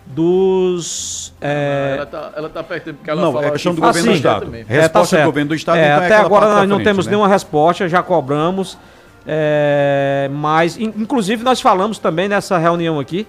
[0.06, 1.32] dos.
[1.40, 4.10] é, Ela tá, ela tá perguntando porque ela Não, falou é questão que do governo
[4.10, 4.44] do estado.
[4.44, 4.64] também.
[4.64, 6.84] Resposta tá do governo do estado, É, então é até agora nós pra não frente,
[6.86, 7.10] temos né?
[7.12, 8.78] nenhuma resposta, já cobramos.
[9.26, 13.26] é, mas, in- inclusive, nós falamos também nessa reunião aqui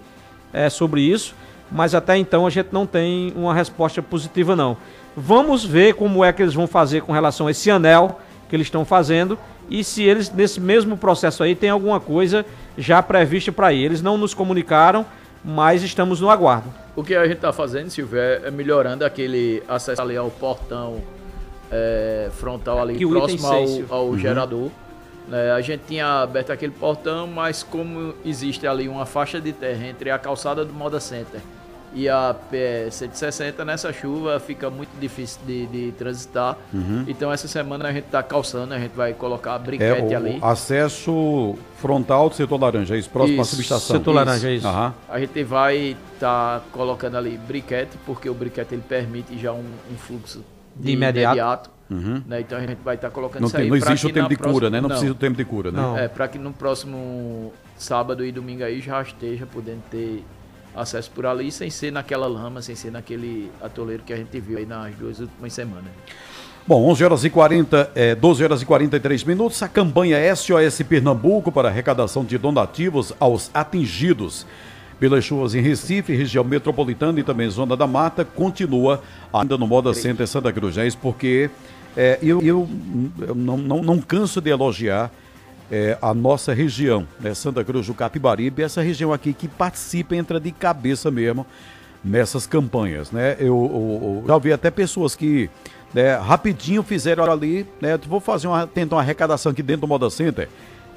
[0.53, 1.35] é, sobre isso,
[1.71, 4.75] mas até então a gente não tem uma resposta positiva, não.
[5.15, 8.67] Vamos ver como é que eles vão fazer com relação a esse anel que eles
[8.67, 9.37] estão fazendo
[9.69, 12.45] e se eles, nesse mesmo processo aí, tem alguma coisa
[12.77, 13.71] já prevista para.
[13.73, 15.05] Eles não nos comunicaram,
[15.45, 16.73] mas estamos no aguardo.
[16.95, 21.01] O que a gente está fazendo, Silvio, é é melhorando aquele acesso ali ao portão
[21.71, 23.95] é, frontal ali Aqui próximo ao, seis, Silvio.
[23.95, 24.17] ao Uhum.
[24.17, 24.69] gerador.
[25.27, 25.51] né?
[25.51, 30.09] a gente tinha aberto aquele portão, mas como existe ali uma faixa de terra entre
[30.09, 31.39] a calçada do Moda Center
[31.93, 36.57] e a P160, nessa chuva fica muito difícil de, de transitar.
[36.73, 37.05] Uhum.
[37.07, 40.17] Então essa semana a gente está calçando, a gente vai colocar a É briquete o
[40.17, 40.39] ali.
[40.41, 43.97] acesso frontal do setor laranja, é isso, próximo à subestação.
[43.97, 44.67] setor laranja, é isso.
[44.67, 44.93] Aham.
[45.07, 49.95] A gente vai estar colocando ali briquete, porque o briquete ele permite já um, um
[49.97, 50.43] fluxo
[50.75, 51.69] de, De imediato.
[51.89, 52.21] Uhum.
[52.27, 52.41] né?
[52.41, 53.69] Então a gente vai estar colocando Não, isso tem- aí.
[53.69, 54.81] não existe o tempo de cura, próxima- né?
[54.81, 55.81] Não, precisa do tempo de cura, né?
[55.81, 55.97] Não.
[55.97, 60.23] É, para que no próximo sábado e domingo aí já esteja podendo ter
[60.79, 64.57] acesso por ali, sem ser naquela lama, sem ser naquele atoleiro que a gente viu
[64.57, 65.91] aí nas duas últimas semanas.
[66.65, 71.51] Bom, 11 horas e 40, é, 12 horas e 43 minutos, a campanha SOS Pernambuco
[71.51, 74.45] para arrecadação de donativos aos atingidos
[74.99, 79.01] pelas chuvas em Recife, região metropolitana e também zona da mata, continua
[79.33, 80.77] ainda no Moda Center Santa Cruz.
[80.77, 81.49] É isso porque
[81.95, 82.69] é, eu, eu,
[83.21, 85.09] eu não, não, não canso de elogiar
[85.71, 90.39] é, a nossa região, né, Santa Cruz do Capibaribe, essa região aqui que participa, entra
[90.39, 91.45] de cabeça mesmo
[92.03, 93.35] nessas campanhas, né?
[93.39, 95.49] Eu, eu- eu já vi até pessoas que
[95.93, 97.97] né, rapidinho fizeram ali, né?
[98.07, 100.47] Vou fazer uma, tentar uma arrecadação aqui dentro do Moda Center.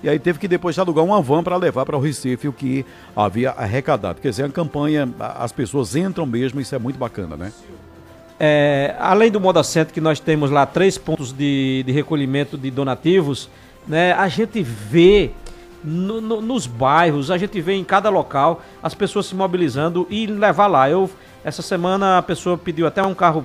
[0.03, 2.85] E aí teve que depois alugar uma van para levar para o Recife o que
[3.17, 4.21] havia arrecadado.
[4.21, 7.53] Quer dizer, a campanha, as pessoas entram mesmo, isso é muito bacana, né?
[8.39, 12.71] É, além do Moda Center, que nós temos lá três pontos de, de recolhimento de
[12.71, 13.49] donativos,
[13.87, 15.31] né, a gente vê
[15.85, 20.27] no- no- nos bairros, a gente vê em cada local as pessoas se mobilizando e
[20.27, 20.89] levar lá.
[20.89, 21.11] Eu,
[21.45, 23.45] essa semana a pessoa pediu até um carro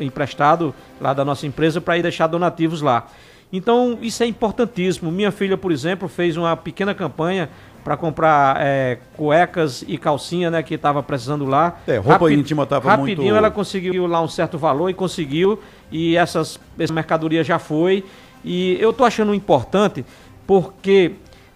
[0.00, 3.06] emprestado lá da nossa empresa para ir deixar donativos lá.
[3.52, 5.12] Então isso é importantíssimo.
[5.12, 7.48] Minha filha, por exemplo, fez uma pequena campanha
[7.84, 11.78] para comprar é, cuecas e calcinha, né, que estava precisando lá.
[11.86, 15.60] É, roupa íntima tava rapidinho muito- ela conseguiu lá um certo valor e conseguiu
[15.92, 18.04] e essas essa mercadoria já foi
[18.44, 20.04] e eu tô achando importante
[20.46, 21.12] porque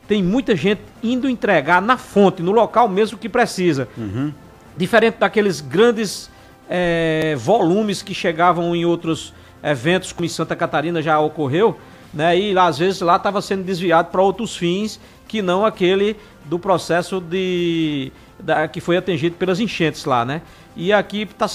[0.07, 3.87] tem muita gente indo entregar na fonte, no local mesmo que precisa.
[4.77, 6.31] Diferente daqueles grandes
[6.71, 11.77] eh, volumes que chegavam em outros eventos, como em Santa Catarina já ocorreu,
[12.15, 12.39] né?
[12.39, 16.59] E lá, às vezes lá estava sendo desviado para outros fins que não aquele do
[16.59, 20.41] processo de da- que foi atingido pelas enchentes lá, né?
[20.81, 21.49] E aqui está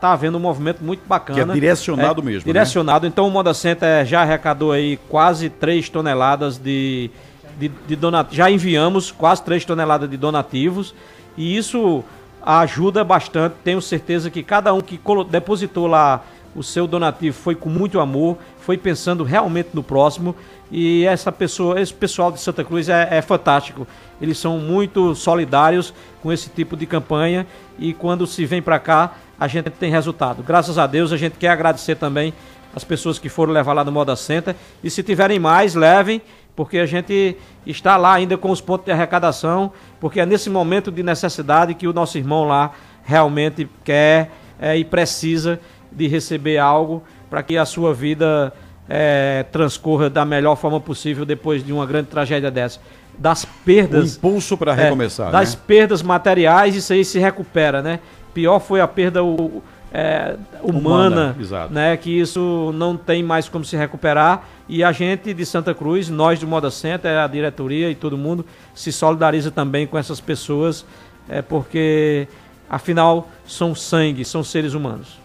[0.00, 1.44] tá havendo um movimento muito bacana.
[1.44, 2.52] Que é direcionado mesmo, né?
[2.52, 3.06] Direcionado.
[3.06, 7.10] Então o Moda Center já arrecadou aí quase 3 toneladas de,
[7.58, 8.34] de, de donativos.
[8.34, 10.94] Já enviamos quase 3 toneladas de donativos.
[11.36, 12.02] E isso
[12.42, 13.54] ajuda bastante.
[13.62, 14.98] Tenho certeza que cada um que
[15.28, 16.24] depositou lá
[16.54, 20.34] o seu donativo foi com muito amor, foi pensando realmente no próximo.
[20.70, 23.86] E essa pessoa, esse pessoal de Santa Cruz é, é fantástico.
[24.20, 27.46] Eles são muito solidários com esse tipo de campanha
[27.78, 30.42] e quando se vem para cá, a gente tem resultado.
[30.42, 32.32] Graças a Deus, a gente quer agradecer também
[32.74, 34.54] as pessoas que foram levar lá no Moda Center.
[34.82, 36.22] E se tiverem mais, levem,
[36.56, 37.36] porque a gente
[37.66, 41.86] está lá ainda com os pontos de arrecadação, porque é nesse momento de necessidade que
[41.86, 42.72] o nosso irmão lá
[43.04, 45.60] realmente quer é, e precisa
[45.94, 48.52] de receber algo para que a sua vida
[48.88, 52.80] é, transcorra da melhor forma possível depois de uma grande tragédia dessa.
[53.16, 54.14] Das perdas.
[54.14, 55.60] O impulso para É, recomeçar, das né?
[55.66, 58.00] perdas materiais, isso aí se recupera, né?
[58.34, 59.62] Pior foi a perda o-
[59.96, 61.96] é, humana, Humana, né?
[61.96, 64.42] Que isso não tem mais como se recuperar.
[64.68, 68.44] E a gente de Santa Cruz, nós do Moda Center, a diretoria e todo mundo,
[68.74, 70.84] se solidariza também com essas pessoas,
[71.28, 72.26] é, porque
[72.68, 75.20] afinal são sangue, são seres humanos.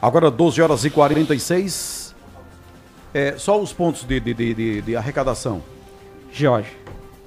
[0.00, 2.14] Agora 12 horas e 46.
[3.14, 5.62] É, só os pontos de, de, de, de- de arrecadação.
[6.32, 6.70] Jorge.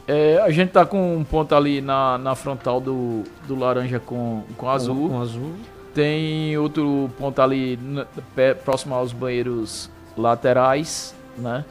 [0.07, 4.43] É, a gente tá com um ponto ali na, na frontal do, do laranja com,
[4.57, 5.09] com azul.
[5.09, 5.51] Com azul.
[5.93, 8.05] Tem outro ponto ali na-
[8.35, 11.65] pé- próximo aos banheiros laterais, né?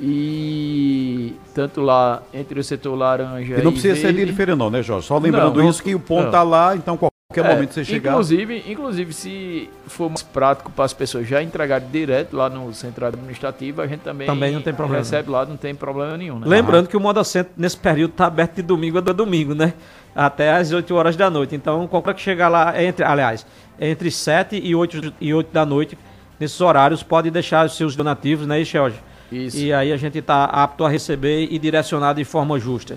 [0.00, 4.70] E tanto lá entre o setor laranja E não precisa ser de verde- diferente não,
[4.70, 5.06] né, Jorge?
[5.06, 6.30] Só lembrando Não, isso que o ponto não.
[6.30, 6.96] tá lá, então
[7.32, 8.10] qualquer É, momento você chegar...
[8.12, 13.06] Inclusive, inclusive, se for mais prático para as pessoas já entregarem direto lá no centro
[13.06, 14.98] administrativo, a gente também, Também não tem problema.
[14.98, 16.38] recebe lá, não tem problema nenhum.
[16.38, 16.46] Né?
[16.46, 19.72] Lembrando que o Moda Center nesse período está aberto de domingo a domingo, né?
[20.14, 21.56] Até às 8 horas da noite.
[21.56, 23.44] Então, qualquer que chegar lá, é entre, aliás,
[23.78, 25.98] é entre 7 e 8, e 8 da noite,
[26.38, 28.96] nesses horários, pode deixar os seus donativos, né, Jorge?
[29.32, 29.56] Isso.
[29.56, 32.96] E aí a gente está apto a receber e direcionar de forma justa.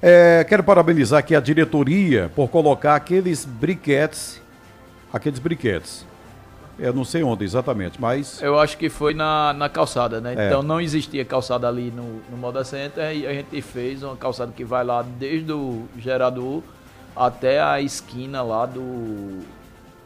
[0.00, 4.40] É, quero parabenizar aqui a diretoria por colocar aqueles briquetes,
[5.12, 6.06] aqueles briquetes.
[6.78, 10.34] Eu não sei onde exatamente, mas Eu acho que foi na, na calçada, né?
[10.36, 10.46] É.
[10.46, 14.52] Então não existia calçada ali no, no Moda Center e a gente fez uma calçada
[14.54, 16.62] que vai lá desde o gerador
[17.16, 19.40] até a esquina lá do,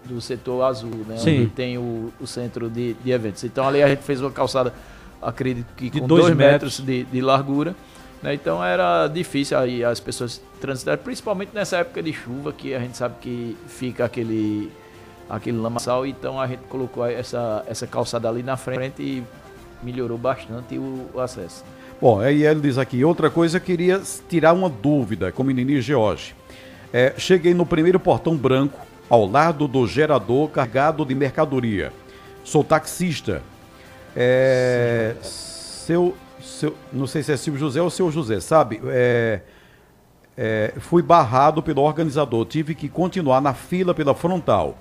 [0.07, 1.19] do setor azul, né?
[1.19, 1.41] Sim.
[1.43, 3.45] Onde tem o, o centro de, de eventos.
[3.45, 4.73] Então ali a gente fez uma calçada,
[5.21, 6.81] acredito que De com dois 2 metros.
[6.81, 7.77] metros de, de largura.
[8.23, 8.35] Né?
[8.35, 12.97] Então era difícil aí as pessoas transitarem, principalmente nessa época de chuva, que a gente
[12.97, 14.71] sabe que fica aquele
[15.29, 19.25] aquele lamaçal, então a gente colocou essa, essa calçada ali na frente e
[19.83, 21.65] melhorou bastante o, o acesso.
[21.99, 25.81] Bom, aí ele diz aqui, outra coisa, eu queria tirar uma dúvida com o menininho
[25.81, 26.35] George.
[26.93, 31.93] É, cheguei no primeiro portão branco, ao lado do gerador carregado de mercadoria.
[32.45, 33.43] Sou taxista.
[34.15, 38.81] É, seu, seu, não sei se é Silvio José ou seu José, sabe?
[38.87, 39.41] É,
[40.37, 44.79] é, fui barrado pelo organizador, tive que continuar na fila pela frontal.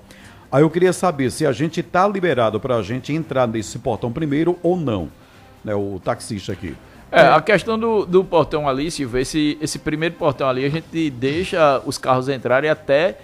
[0.50, 4.12] Aí eu queria saber se a gente está liberado para a gente entrar nesse portão
[4.12, 5.08] primeiro ou não,
[5.64, 6.74] né, o taxista aqui.
[7.10, 11.10] É, a questão do, do portão ali, Silvio, esse, esse primeiro portão ali, a gente
[11.10, 13.18] deixa os carros entrarem até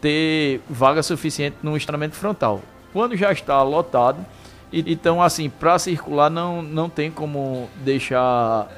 [0.00, 2.62] ter vaga suficiente no estacionamento frontal.
[2.92, 4.24] Quando já está lotado,
[4.86, 8.68] então assim, para circular não, não tem como deixar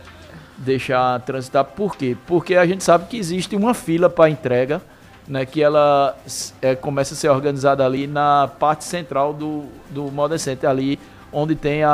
[0.59, 1.65] deixar transitar.
[1.65, 2.17] Por quê?
[2.27, 4.81] Porque a gente sabe que existe uma fila para entrega
[5.29, 6.17] né, que ela
[6.63, 10.99] é, começa a ser organizada ali na parte central do, do Moda Center, ali
[11.33, 11.91] onde tem a,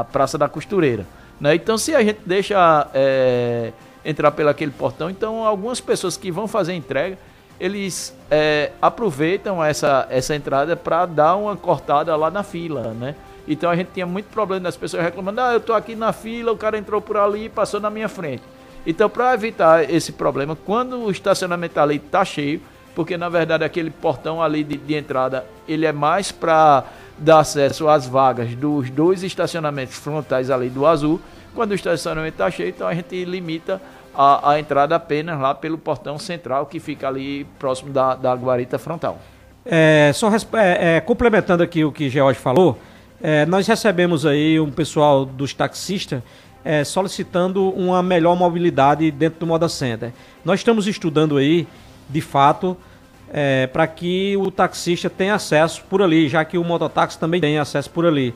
[0.00, 1.04] a Praça da Costureira.
[1.40, 1.54] Né?
[1.54, 3.72] Então, se a gente deixa é,
[4.04, 7.18] entrar pelo aquele portão, então algumas pessoas que vão fazer entrega,
[7.60, 13.14] eles é, aproveitam essa, essa entrada para dar uma cortada lá na fila, né?
[13.46, 16.52] Então a gente tinha muito problema das pessoas reclamando, ah, eu estou aqui na fila,
[16.52, 18.42] o cara entrou por ali e passou na minha frente.
[18.86, 22.62] Então, para evitar esse problema, quando o estacionamento ali está cheio,
[22.94, 26.84] porque na verdade aquele portão ali de, de entrada, ele é mais para
[27.18, 31.20] dar acesso às vagas dos dois estacionamentos frontais ali do azul.
[31.54, 33.80] Quando o estacionamento está cheio, então a gente limita
[34.14, 38.78] a, a, entrada apenas lá pelo portão central que fica ali próximo da, da guarita
[38.78, 39.18] frontal.
[39.64, 42.78] É, só é, é, complementando aqui o que George falou,
[43.22, 46.22] é, nós recebemos aí um pessoal dos taxistas
[46.64, 50.12] é, solicitando uma melhor mobilidade dentro do Moda Center.
[50.44, 51.66] Nós estamos estudando aí,
[52.08, 52.76] de fato,
[53.32, 57.58] é, para que o taxista tenha acesso por ali, já que o mototáxi também tem
[57.58, 58.34] acesso por ali.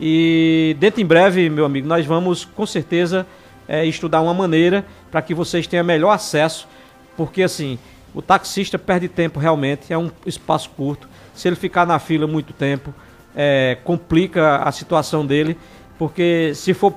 [0.00, 3.26] E dentro em breve, meu amigo, nós vamos com certeza
[3.72, 6.68] é, estudar uma maneira para que vocês tenham melhor acesso,
[7.16, 7.78] porque assim,
[8.14, 11.08] o taxista perde tempo realmente, é um espaço curto.
[11.34, 12.92] Se ele ficar na fila muito tempo,
[13.34, 15.56] é, complica a situação dele,
[15.98, 16.92] porque se for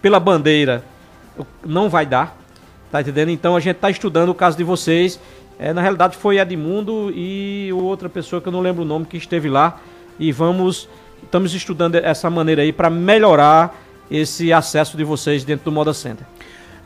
[0.00, 0.84] pela bandeira
[1.66, 2.38] não vai dar,
[2.92, 3.30] tá entendendo?
[3.30, 5.18] Então a gente está estudando o caso de vocês.
[5.58, 9.16] É, na realidade foi Edmundo e outra pessoa que eu não lembro o nome que
[9.16, 9.80] esteve lá
[10.20, 10.88] e vamos
[11.20, 13.76] estamos estudando essa maneira aí para melhorar
[14.12, 16.26] esse acesso de vocês dentro do Moda Center.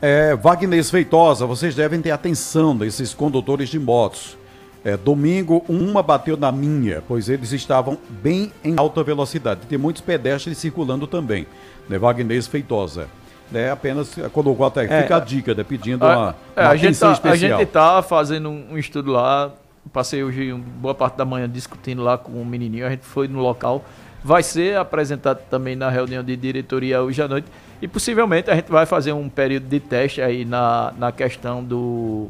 [0.01, 4.37] É, Wagner Feitosa, vocês devem ter atenção desses condutores de motos.
[4.85, 9.61] É, domingo, uma bateu na minha, pois eles estavam bem em alta velocidade.
[9.67, 11.45] Tem muitos pedestres circulando também
[11.89, 13.07] né, Wagner Feitosa.
[13.49, 16.75] Né, apenas colocou até é, fica a dica, né, pedindo a, uma, é, uma a
[16.75, 17.33] gente tá, especial.
[17.33, 19.53] A gente está fazendo um estudo lá,
[19.93, 23.29] passei hoje boa parte da manhã discutindo lá com o um menininho, a gente foi
[23.29, 23.85] no local,
[24.27, 27.47] vai ser apresentado também na reunião de diretoria hoje à noite
[27.81, 32.27] e possivelmente a gente vai fazer um período de teste aí na, na questão do,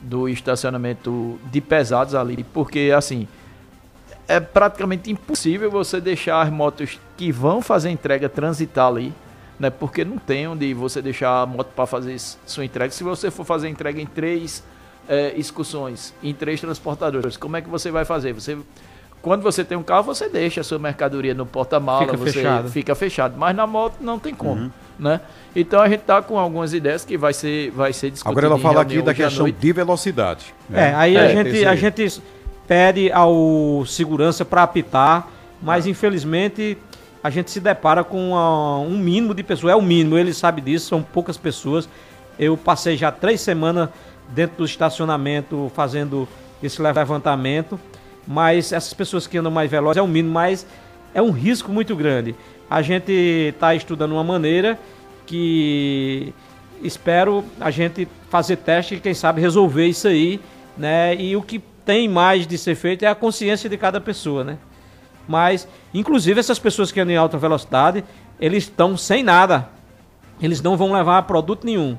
[0.00, 3.28] do estacionamento de pesados ali, porque assim
[4.26, 9.12] é praticamente impossível você deixar as motos que vão fazer entrega transitar ali,
[9.60, 9.68] né?
[9.68, 12.90] Porque não tem onde você deixar a moto para fazer sua entrega.
[12.90, 14.64] Se você for fazer entrega em três
[15.06, 18.32] é, excursões, em três transportadores, como é que você vai fazer?
[18.32, 18.56] Você
[19.22, 22.68] quando você tem um carro, você deixa a sua mercadoria no porta-mala, você fechado.
[22.68, 23.34] fica fechado.
[23.38, 24.70] Mas na moto não tem como, uhum.
[24.98, 25.20] né?
[25.54, 28.30] Então a gente tá com algumas ideias que vai ser, vai ser discutido.
[28.30, 30.52] Agora ela fala aqui da questão de velocidade.
[30.68, 30.90] Né?
[30.90, 32.22] É, aí é, a gente, a gente
[32.66, 35.28] pede ao segurança para apitar,
[35.62, 36.76] mas infelizmente
[37.22, 38.32] a gente se depara com
[38.88, 39.72] um mínimo de pessoas.
[39.72, 41.88] É o mínimo, ele sabe disso, são poucas pessoas.
[42.36, 43.88] Eu passei já três semanas
[44.30, 46.26] dentro do estacionamento fazendo
[46.60, 47.78] esse levantamento,
[48.26, 50.66] mas essas pessoas que andam mais velozes é o mínimo, mas
[51.14, 52.34] é um risco muito grande.
[52.68, 54.78] A gente está estudando uma maneira
[55.26, 56.32] que
[56.82, 60.40] espero a gente fazer teste e quem sabe resolver isso aí,
[60.76, 61.14] né?
[61.14, 64.58] E o que tem mais de ser feito é a consciência de cada pessoa, né?
[65.28, 68.04] Mas, inclusive, essas pessoas que andam em alta velocidade,
[68.40, 69.68] eles estão sem nada.
[70.40, 71.96] Eles não vão levar produto nenhum.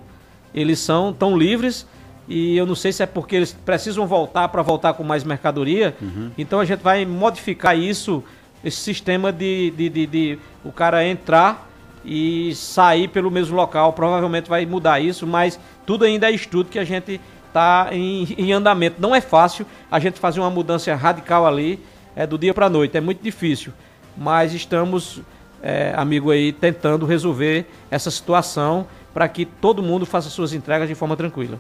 [0.54, 1.88] Eles são tão livres
[2.28, 5.96] e eu não sei se é porque eles precisam voltar para voltar com mais mercadoria.
[6.02, 6.32] Uhum.
[6.38, 8.24] Então a gente vai modificar isso,
[8.64, 11.70] esse sistema de, de, de, de, o cara entrar
[12.06, 13.94] e sair pelo mesmo local.
[13.94, 18.52] Provavelmente vai mudar isso, mas tudo ainda é estudo que a gente está em, em,
[18.54, 19.02] andamento.
[19.02, 21.80] Não é fácil a gente fazer uma mudança radical ali
[22.16, 23.74] é, do dia para a noite, é muito difícil.
[24.18, 25.22] Mas estamos,
[25.62, 30.96] é, amigo aí, tentando resolver essa situação para que todo mundo faça suas entregas de
[30.96, 31.60] forma tranquila.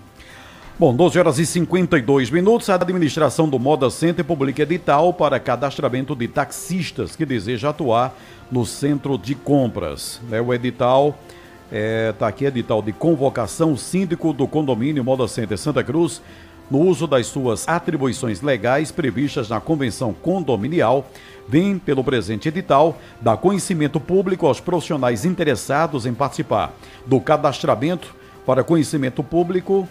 [0.79, 2.67] Bom, 12 horas e 52 minutos.
[2.67, 8.17] A administração do Moda Center publica edital para cadastramento de taxistas que desejam atuar
[8.51, 10.19] no centro de compras.
[10.31, 11.17] É, o edital
[11.65, 16.21] Está é, tá aqui edital de convocação síndico do condomínio Moda Center Santa Cruz
[16.69, 21.07] no uso das suas atribuições legais previstas na convenção condominial,
[21.47, 26.73] vem pelo presente edital dar conhecimento público aos profissionais interessados em participar
[27.07, 28.13] do cadastramento
[28.45, 29.87] para conhecimento público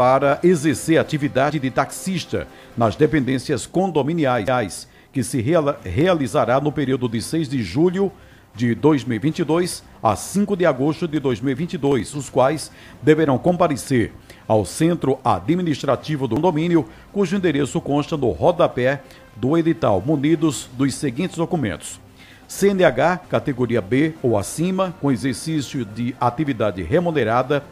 [0.00, 5.44] para exercer atividade de taxista nas dependências condominiais, que se
[5.84, 8.10] realizará no período de 6 de julho
[8.54, 12.72] de 2022 a 5 de agosto de 2022, os quais
[13.02, 14.14] deverão comparecer
[14.48, 19.02] ao centro administrativo do condomínio, cujo endereço consta no rodapé
[19.36, 22.00] do edital, munidos dos seguintes documentos:
[22.48, 27.62] CNH, categoria B ou acima, com exercício de atividade remunerada,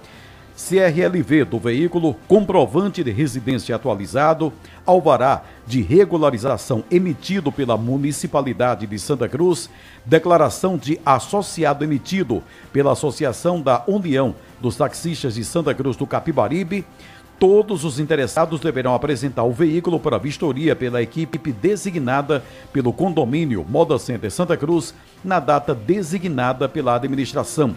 [0.59, 4.52] CRLV do veículo, comprovante de residência atualizado,
[4.84, 9.70] alvará de regularização emitido pela Municipalidade de Santa Cruz,
[10.04, 12.42] declaração de associado emitido
[12.72, 16.84] pela Associação da União dos Taxistas de Santa Cruz do Capibaribe,
[17.38, 22.42] Todos os interessados deverão apresentar o veículo para vistoria pela equipe designada
[22.72, 24.92] pelo condomínio Moda Center Santa Cruz
[25.22, 27.76] na data designada pela administração.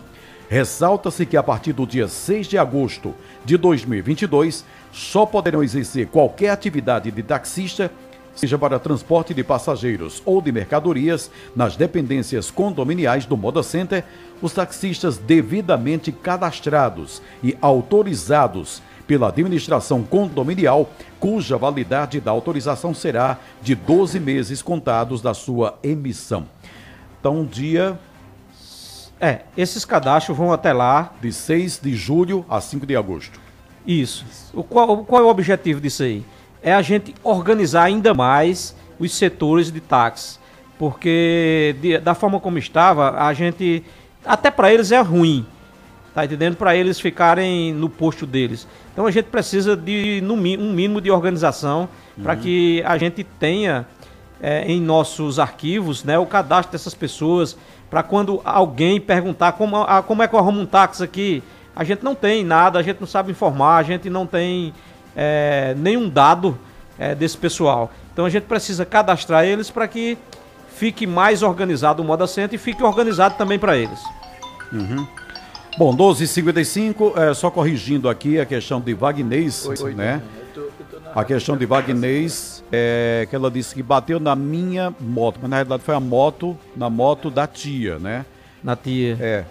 [0.51, 6.49] Ressalta-se que a partir do dia 6 de agosto de 2022, só poderão exercer qualquer
[6.49, 7.89] atividade de taxista,
[8.35, 14.03] seja para transporte de passageiros ou de mercadorias, nas dependências condominiais do Moda Center,
[14.41, 23.73] os taxistas devidamente cadastrados e autorizados pela administração condominial, cuja validade da autorização será de
[23.73, 26.45] 12 meses contados da sua emissão.
[27.21, 27.97] Então, dia.
[29.21, 31.13] É, esses cadastros vão até lá.
[31.21, 33.39] De 6 de julho a 5 de agosto.
[33.85, 34.25] Isso.
[34.53, 36.25] O qual, qual é o objetivo disso aí?
[36.61, 40.39] É a gente organizar ainda mais os setores de táxi.
[40.77, 43.83] Porque de, da forma como estava, a gente.
[44.25, 45.45] Até para eles é ruim
[46.13, 46.57] Tá entendendo?
[46.57, 48.67] Para eles ficarem no posto deles.
[48.91, 52.23] Então a gente precisa de no, um mínimo de organização uhum.
[52.23, 53.85] para que a gente tenha
[54.41, 57.57] é, em nossos arquivos né, o cadastro dessas pessoas.
[57.91, 61.43] Para quando alguém perguntar como, a, como é que eu arrumo um táxi aqui,
[61.75, 64.73] a gente não tem nada, a gente não sabe informar, a gente não tem
[65.13, 66.57] é, nenhum dado
[66.97, 67.91] é, desse pessoal.
[68.13, 70.17] Então a gente precisa cadastrar eles para que
[70.73, 73.99] fique mais organizado o Moda Center e fique organizado também para eles.
[74.71, 75.05] Uhum.
[75.77, 80.21] Bom, 12h55, é, só corrigindo aqui a questão de Vagnês, né?
[81.13, 85.57] A questão de Vagnês, é, que ela disse que bateu na minha moto, mas na
[85.57, 88.25] realidade foi a moto, na moto da tia, né?
[88.63, 89.17] Na tia.
[89.19, 89.45] É.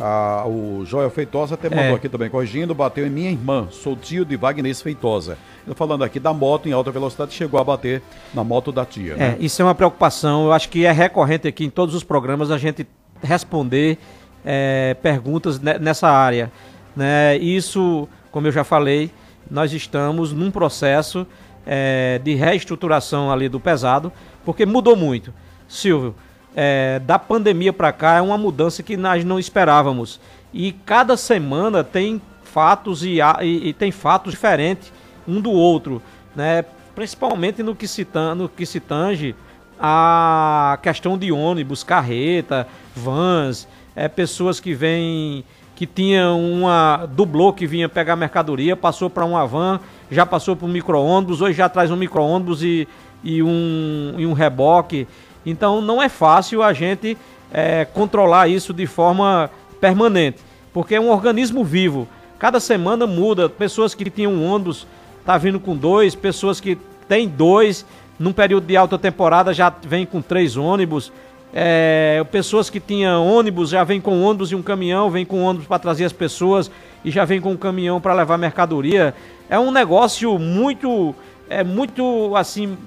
[0.00, 1.94] A, o Joel Feitosa até mandou é.
[1.94, 5.36] aqui também, corrigindo, bateu em minha irmã, sou tio de Vagnês Feitosa.
[5.66, 8.00] Eu falando aqui da moto em alta velocidade, chegou a bater
[8.32, 9.14] na moto da tia.
[9.14, 9.36] É, né?
[9.40, 12.58] isso é uma preocupação, eu acho que é recorrente aqui em todos os programas a
[12.58, 12.86] gente
[13.20, 13.98] responder
[14.44, 16.52] é, perguntas nessa área.
[16.94, 17.36] Né?
[17.38, 19.10] Isso, como eu já falei,
[19.50, 21.26] nós estamos num processo
[21.72, 24.12] é, de reestruturação ali do pesado,
[24.44, 25.32] porque mudou muito.
[25.68, 26.16] Silvio,
[26.56, 30.20] é, da pandemia para cá é uma mudança que nós não esperávamos.
[30.52, 34.92] E cada semana tem fatos e, e, e tem fatos diferentes
[35.28, 36.02] um do outro,
[36.34, 36.64] né?
[36.92, 38.04] principalmente no que se,
[38.36, 39.36] no que se tange
[39.78, 42.66] a questão de ônibus, carreta,
[42.96, 45.44] vans, é, pessoas que vêm
[45.80, 50.66] que tinha uma dublô que vinha pegar mercadoria, passou para uma van, já passou para
[50.66, 52.86] um micro-ônibus, hoje já traz um micro-ônibus e,
[53.24, 55.08] e, um, e um reboque.
[55.46, 57.16] Então não é fácil a gente
[57.50, 59.50] é, controlar isso de forma
[59.80, 62.06] permanente, porque é um organismo vivo.
[62.38, 64.86] Cada semana muda, pessoas que tinham um ônibus
[65.24, 66.76] tá vindo com dois, pessoas que
[67.08, 67.86] têm dois,
[68.18, 71.10] num período de alta temporada já vem com três ônibus.
[71.52, 75.66] É, pessoas que tinham ônibus já vem com ônibus e um caminhão, vem com ônibus
[75.66, 76.70] para trazer as pessoas
[77.04, 79.14] e já vem com um caminhão para levar mercadoria.
[79.48, 81.14] É um negócio muito,
[81.48, 82.78] é muito assim,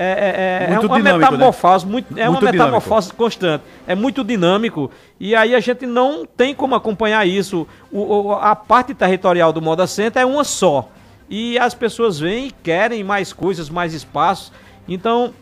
[0.00, 1.12] é, é, é uma dinâmico, né?
[1.18, 1.92] metamorfose, né?
[1.92, 3.16] muito, é muito uma metamorfose dinâmico.
[3.16, 3.64] constante.
[3.86, 7.66] É muito dinâmico e aí a gente não tem como acompanhar isso.
[7.90, 10.88] O, o, a parte territorial do Moda Center é uma só
[11.28, 14.52] e as pessoas vêm e querem mais coisas, mais espaços.
[14.88, 15.34] Então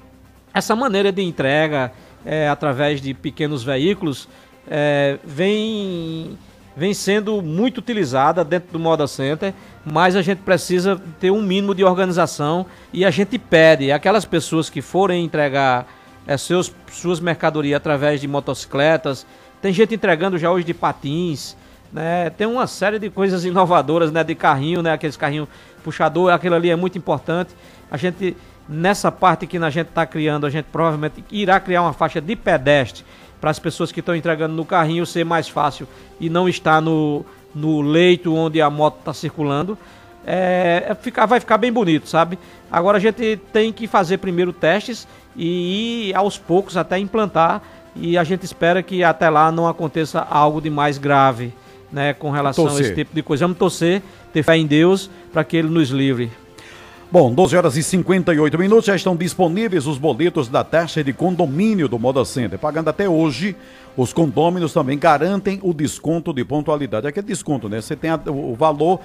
[0.54, 1.92] essa maneira de entrega
[2.24, 4.28] é, através de pequenos veículos,
[4.68, 6.36] é, vem,
[6.76, 9.54] vem sendo muito utilizada dentro do Moda Center,
[9.84, 14.68] mas a gente precisa ter um mínimo de organização e a gente pede aquelas pessoas
[14.68, 15.86] que forem entregar
[16.26, 19.26] é, seus, suas mercadorias através de motocicletas,
[19.62, 21.56] tem gente entregando já hoje de patins,
[21.92, 22.30] né?
[22.30, 24.22] Tem uma série de coisas inovadoras, né?
[24.22, 24.92] De carrinho, né?
[24.92, 25.48] Aqueles carrinhos
[25.82, 27.54] puxador, aquilo ali é muito importante.
[27.90, 28.36] A gente
[28.68, 32.34] Nessa parte que a gente está criando, a gente provavelmente irá criar uma faixa de
[32.34, 33.04] pedestre
[33.40, 35.86] para as pessoas que estão entregando no carrinho ser mais fácil
[36.18, 39.78] e não estar no, no leito onde a moto está circulando.
[40.26, 42.36] É, é, ficar, vai ficar bem bonito, sabe?
[42.70, 45.06] Agora a gente tem que fazer primeiro testes
[45.36, 47.62] e ir aos poucos até implantar
[47.94, 51.52] e a gente espera que até lá não aconteça algo de mais grave,
[51.92, 52.82] né, com relação torcer.
[52.82, 53.44] a esse tipo de coisa.
[53.44, 54.02] Vamos torcer,
[54.32, 56.30] ter fé em Deus para que ele nos livre.
[57.08, 61.86] Bom, 12 horas e 58 minutos, já estão disponíveis os boletos da taxa de condomínio
[61.88, 62.58] do Moda Center.
[62.58, 63.54] Pagando até hoje,
[63.96, 67.06] os condôminos também garantem o desconto de pontualidade.
[67.06, 67.80] Aquele desconto, né?
[67.80, 68.98] Você tem o valor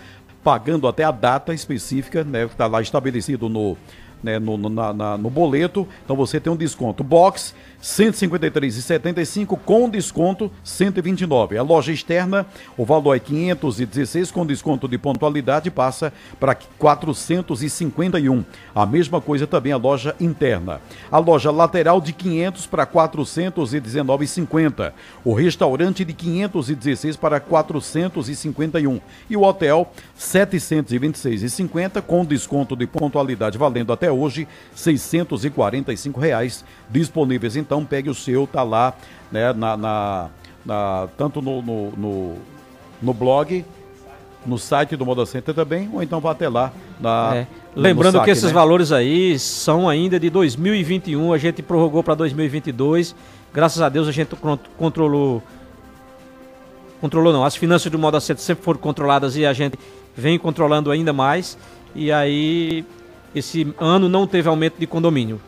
[0.43, 2.47] pagando até a data específica, né?
[2.47, 3.77] Que está lá estabelecido no,
[4.23, 5.87] né, no, na, na, no boleto.
[6.03, 7.03] Então você tem um desconto.
[7.03, 11.57] Box 153,75 com desconto 129.
[11.57, 12.45] A loja externa,
[12.77, 18.45] o valor é 516 com desconto de pontualidade passa para 451.
[18.75, 20.79] A mesma coisa também a loja interna.
[21.11, 24.93] A loja lateral de 500 para 419,50.
[25.25, 33.91] O restaurante de 516 para 451 e o hotel 726,50 com desconto de pontualidade valendo
[33.91, 37.55] até hoje 645 reais disponíveis.
[37.71, 38.93] Então pegue o seu, tá lá,
[39.31, 40.29] né, na, na,
[40.65, 42.35] na tanto no, no, no,
[43.01, 43.63] no, blog,
[44.45, 46.73] no site do Moda Center também, ou então vá até lá.
[46.99, 47.47] Na, é.
[47.73, 48.51] Lembrando saque, que esses né?
[48.51, 53.15] valores aí são ainda de 2021, a gente prorrogou para 2022.
[53.53, 54.35] Graças a Deus a gente
[54.77, 55.41] controlou
[56.99, 59.79] controlou não, as finanças do Moda Center sempre foram controladas e a gente
[60.13, 61.57] vem controlando ainda mais.
[61.95, 62.83] E aí
[63.33, 65.39] esse ano não teve aumento de condomínio.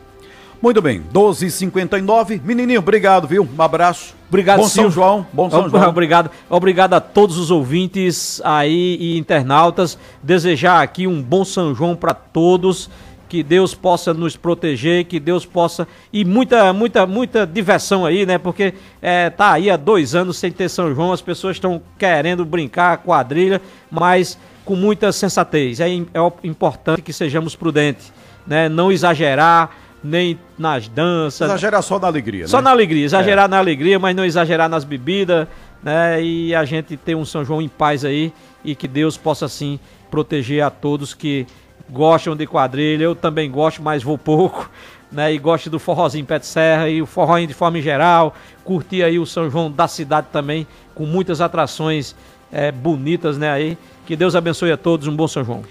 [0.60, 2.40] Muito bem, 12h59.
[2.42, 3.46] Menininho, obrigado, viu?
[3.56, 4.14] Um abraço.
[4.28, 5.26] Obrigado, Bom São João.
[5.32, 5.86] Bom São João.
[5.88, 6.30] Obrigado.
[6.50, 9.96] Obrigado a todos os ouvintes aí e internautas.
[10.22, 12.90] Desejar aqui um bom São João para todos.
[13.28, 15.86] Que Deus possa nos proteger, que Deus possa.
[16.12, 18.38] E muita, muita, muita diversão aí, né?
[18.38, 22.44] Porque é, tá aí há dois anos sem ter São João, as pessoas estão querendo
[22.44, 25.78] brincar, quadrilha, mas com muita sensatez.
[25.80, 28.12] É, é importante que sejamos prudentes,
[28.46, 28.68] né?
[28.68, 29.70] Não exagerar
[30.04, 31.48] nem nas danças.
[31.48, 32.64] Exagerar só na alegria, Só né?
[32.64, 33.48] na alegria, exagerar é.
[33.48, 35.48] na alegria, mas não exagerar nas bebidas,
[35.82, 36.22] né?
[36.22, 38.30] E a gente ter um São João em paz aí
[38.62, 39.80] e que Deus possa assim
[40.10, 41.46] proteger a todos que
[41.88, 43.04] gostam de quadrilha.
[43.04, 44.70] Eu também gosto, mas vou pouco,
[45.10, 45.32] né?
[45.32, 48.34] E gosto do forrozinho pé de serra e o forrozinho de forma geral.
[48.62, 52.14] Curtir aí o São João da cidade também, com muitas atrações
[52.52, 53.50] é, bonitas, né?
[53.50, 53.78] Aí.
[54.06, 55.62] Que Deus abençoe a todos, um bom São João.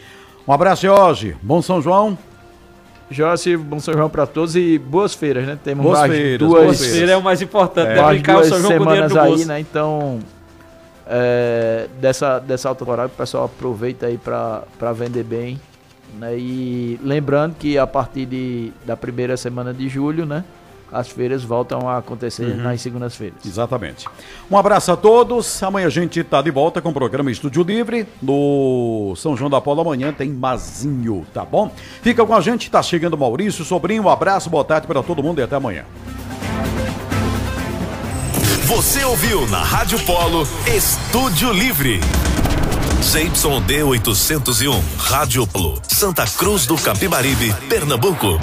[0.47, 1.37] Um abraço, Jorge.
[1.43, 2.17] Bom São João.
[3.13, 5.57] Jorge, bom São João para todos e boas feiras, né?
[5.63, 8.07] Temos boas feiras, duas boas feiras é o mais importante, é.
[8.07, 9.59] brincar o São João semanas com aí, né?
[9.59, 10.19] Então,
[11.07, 15.59] é, dessa, dessa alta horário, o pessoal aproveita aí para vender bem.
[16.19, 16.37] Né?
[16.37, 20.43] E lembrando que a partir de, da primeira semana de julho, né?
[20.91, 22.57] As feiras voltam a acontecer uhum.
[22.57, 23.39] nas segundas-feiras.
[23.45, 24.07] Exatamente.
[24.49, 25.61] Um abraço a todos.
[25.63, 28.07] Amanhã a gente está de volta com o programa Estúdio Livre.
[28.21, 31.71] No São João da Paula amanhã tem Mazinho, tá bom?
[32.01, 34.03] Fica com a gente, tá chegando Maurício, sobrinho.
[34.03, 35.85] Um abraço, boa tarde para todo mundo e até amanhã.
[38.65, 41.99] Você ouviu na Rádio Polo Estúdio Livre.
[43.03, 48.39] ZYD 801, Rádio Polo, Santa Cruz do Capibaribe, Pernambuco.